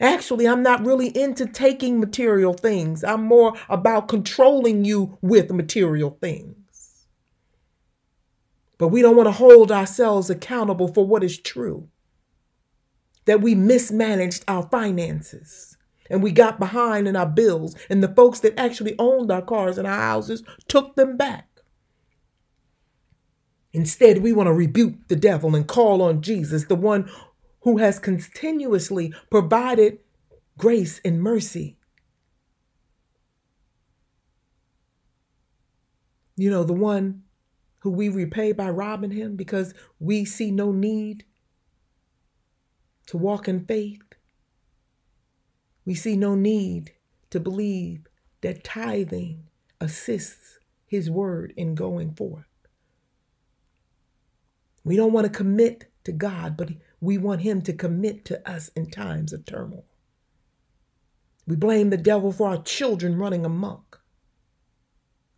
[0.00, 3.04] Actually, I'm not really into taking material things.
[3.04, 7.06] I'm more about controlling you with material things.
[8.76, 11.88] But we don't want to hold ourselves accountable for what is true.
[13.26, 15.73] That we mismanaged our finances
[16.10, 19.78] and we got behind in our bills, and the folks that actually owned our cars
[19.78, 21.48] and our houses took them back.
[23.72, 27.10] Instead, we want to rebuke the devil and call on Jesus, the one
[27.62, 29.98] who has continuously provided
[30.56, 31.76] grace and mercy.
[36.36, 37.22] You know, the one
[37.80, 41.24] who we repay by robbing him because we see no need
[43.06, 44.03] to walk in faith.
[45.84, 46.92] We see no need
[47.30, 48.06] to believe
[48.40, 49.44] that tithing
[49.80, 52.46] assists his word in going forth.
[54.84, 56.70] We don't want to commit to God, but
[57.00, 59.86] we want Him to commit to us in times of turmoil.
[61.46, 64.02] We blame the devil for our children running amok.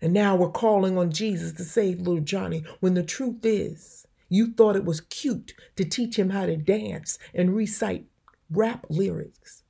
[0.01, 4.53] And now we're calling on Jesus to save little Johnny when the truth is, you
[4.53, 8.07] thought it was cute to teach him how to dance and recite
[8.51, 9.63] rap lyrics,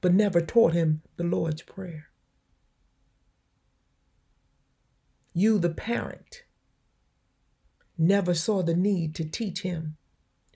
[0.00, 2.06] but never taught him the Lord's Prayer.
[5.32, 6.42] You, the parent,
[7.96, 9.96] never saw the need to teach him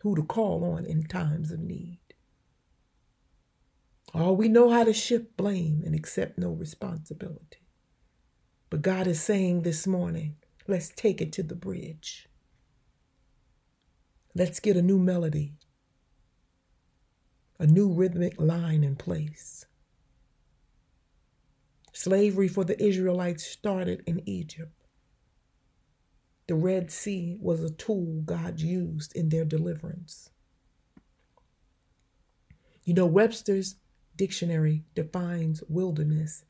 [0.03, 2.01] who to call on in times of need.
[4.13, 7.67] All we know how to shift blame and accept no responsibility.
[8.71, 10.37] But God is saying this morning,
[10.67, 12.29] let's take it to the bridge.
[14.35, 15.55] Let's get a new melody,
[17.59, 19.67] a new rhythmic line in place.
[21.93, 24.73] Slavery for the Israelites started in Egypt.
[26.47, 30.31] The Red Sea was a tool God used in their deliverance.
[32.83, 33.77] You know, Webster's
[34.17, 36.45] dictionary defines wilderness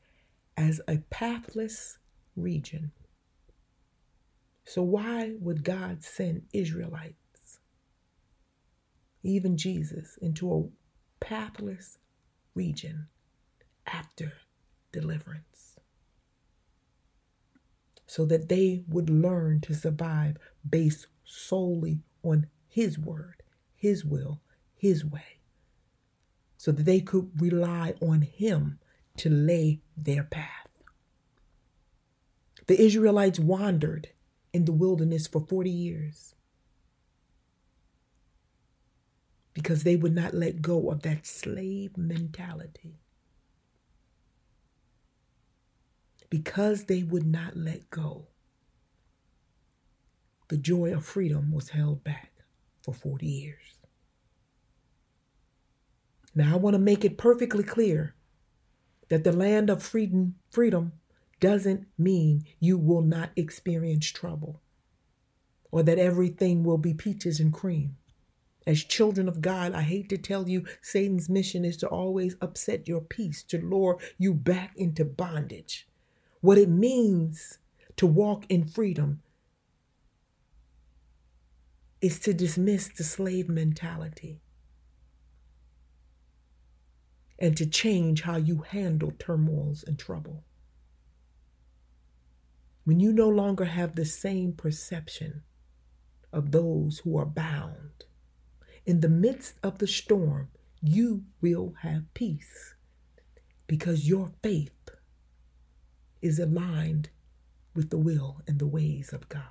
[0.57, 1.99] as a pathless
[2.35, 2.91] region.
[4.65, 7.15] So, why would God send Israelites
[9.25, 10.71] even Jesus, into
[11.25, 11.99] pathless
[12.55, 13.09] region
[13.87, 14.35] after
[14.93, 15.79] deliverance.
[18.07, 20.37] So that they would learn to survive
[20.69, 23.43] based solely on His word,
[23.75, 24.43] His will,
[24.77, 25.41] His way,
[26.59, 28.79] so that they could rely on Him
[29.17, 30.69] to lay their path.
[32.67, 34.09] The Israelites wandered
[34.53, 36.34] in the wilderness for 40 years
[39.55, 42.99] because they would not let go of that slave mentality.
[46.29, 48.27] Because they would not let go,
[50.49, 52.33] the joy of freedom was held back
[52.83, 53.79] for 40 years.
[56.35, 58.17] Now, I want to make it perfectly clear
[59.09, 60.93] that the land of freedom, freedom
[61.39, 64.61] doesn't mean you will not experience trouble
[65.71, 67.97] or that everything will be peaches and cream.
[68.67, 72.89] As children of God, I hate to tell you, Satan's mission is to always upset
[72.89, 75.87] your peace, to lure you back into bondage.
[76.41, 77.59] What it means
[77.97, 79.23] to walk in freedom
[82.01, 84.41] is to dismiss the slave mentality
[87.39, 90.45] and to change how you handle turmoils and trouble.
[92.85, 95.43] When you no longer have the same perception
[96.33, 98.05] of those who are bound,
[98.87, 100.49] in the midst of the storm,
[100.83, 102.75] you will have peace
[103.67, 104.91] because your faith
[106.21, 107.09] is aligned
[107.75, 109.43] with the will and the ways of God.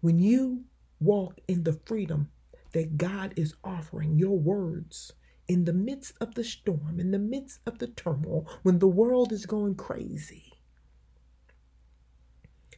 [0.00, 0.64] When you
[1.00, 2.30] walk in the freedom
[2.72, 5.12] that God is offering, your words
[5.48, 9.32] in the midst of the storm, in the midst of the turmoil, when the world
[9.32, 10.52] is going crazy,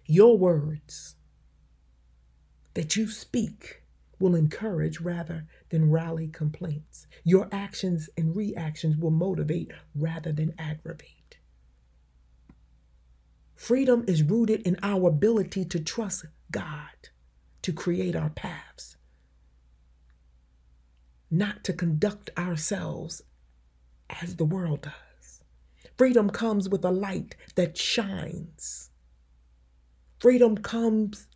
[0.07, 1.17] your words
[2.75, 3.84] that you speak
[4.25, 7.07] will encourage rather than rally complaints.
[7.25, 11.37] Your actions and reactions will motivate rather than aggravate.
[13.55, 17.11] Freedom is rooted in our ability to trust God
[17.61, 18.97] to create our paths,
[21.31, 23.21] not to conduct ourselves
[24.23, 25.43] as the world does.
[25.99, 28.89] Freedom comes with a light that shines.
[30.19, 31.27] Freedom comes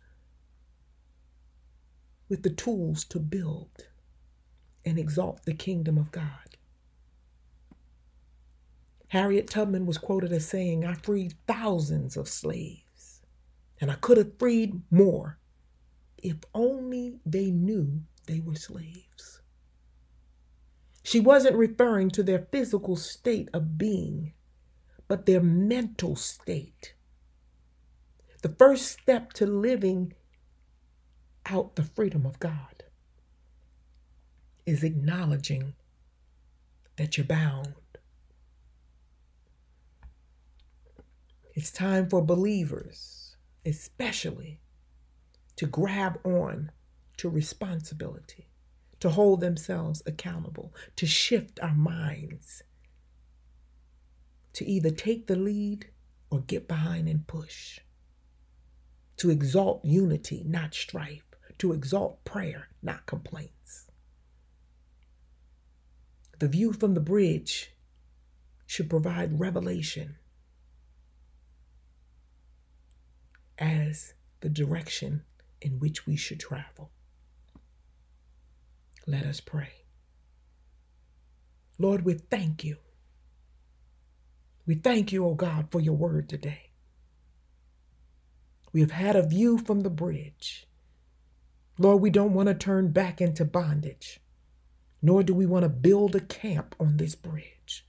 [2.29, 3.87] with the tools to build
[4.85, 6.57] and exalt the kingdom of God.
[9.07, 13.21] Harriet Tubman was quoted as saying, I freed thousands of slaves,
[13.81, 15.39] and I could have freed more
[16.17, 19.41] if only they knew they were slaves.
[21.03, 24.33] She wasn't referring to their physical state of being,
[25.07, 26.93] but their mental state.
[28.43, 30.13] The first step to living
[31.45, 32.83] out the freedom of God
[34.65, 35.73] is acknowledging
[36.97, 37.73] that you're bound.
[41.55, 43.35] It's time for believers,
[43.65, 44.61] especially,
[45.55, 46.71] to grab on
[47.17, 48.47] to responsibility,
[48.99, 52.61] to hold themselves accountable, to shift our minds,
[54.53, 55.89] to either take the lead
[56.29, 57.79] or get behind and push,
[59.17, 61.28] to exalt unity, not strife
[61.59, 63.89] to exalt prayer, not complaints.
[66.39, 67.73] The view from the bridge
[68.65, 70.15] should provide revelation
[73.57, 75.23] as the direction
[75.61, 76.91] in which we should travel.
[79.05, 79.71] Let us pray.
[81.77, 82.77] Lord, we thank you.
[84.65, 86.69] We thank you, O oh God, for your word today.
[88.71, 90.68] We have had a view from the bridge.
[91.81, 94.19] Lord, we don't want to turn back into bondage,
[95.01, 97.85] nor do we want to build a camp on this bridge.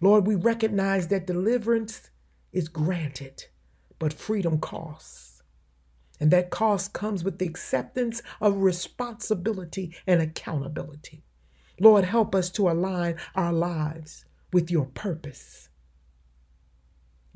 [0.00, 2.10] Lord, we recognize that deliverance
[2.52, 3.44] is granted,
[4.00, 5.40] but freedom costs.
[6.18, 11.22] And that cost comes with the acceptance of responsibility and accountability.
[11.78, 15.68] Lord, help us to align our lives with your purpose.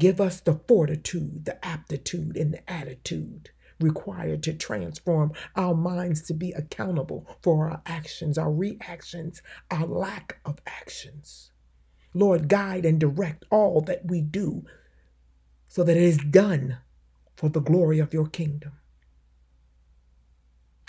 [0.01, 3.51] Give us the fortitude, the aptitude, and the attitude
[3.81, 10.39] required to transform our minds to be accountable for our actions, our reactions, our lack
[10.45, 11.51] of actions.
[12.14, 14.64] Lord, guide and direct all that we do
[15.68, 16.79] so that it is done
[17.37, 18.72] for the glory of your kingdom.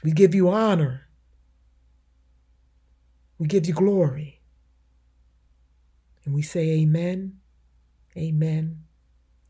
[0.04, 1.08] We give you honor.
[3.38, 4.42] We give you glory.
[6.26, 7.40] And we say, Amen,
[8.18, 8.84] Amen,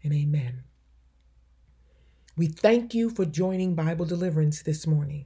[0.04, 0.64] and Amen.
[2.38, 5.26] We thank you for joining Bible Deliverance this morning.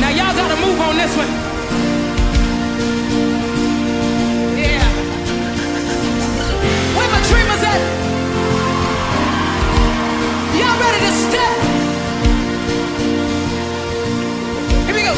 [0.00, 2.03] Now y'all gotta move on this one.
[7.64, 7.80] step?
[10.58, 11.56] Y'all ready to step?
[14.86, 15.14] Here we go.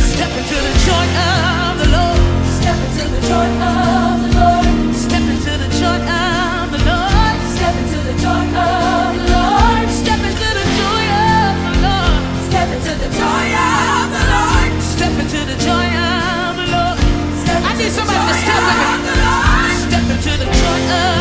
[0.00, 2.20] Step into the joy of the Lord.
[2.58, 4.94] Step into the joy of the Lord.
[4.96, 7.36] Step into the joy of the Lord.
[7.52, 9.86] Step into the joy of the Lord.
[10.00, 12.24] Step into the joy of the Lord.
[12.48, 14.72] Step into the joy of the Lord.
[14.94, 16.98] Step into the joy of the Lord.
[17.68, 18.92] I need somebody to step with me.
[19.84, 21.13] Step into the joy of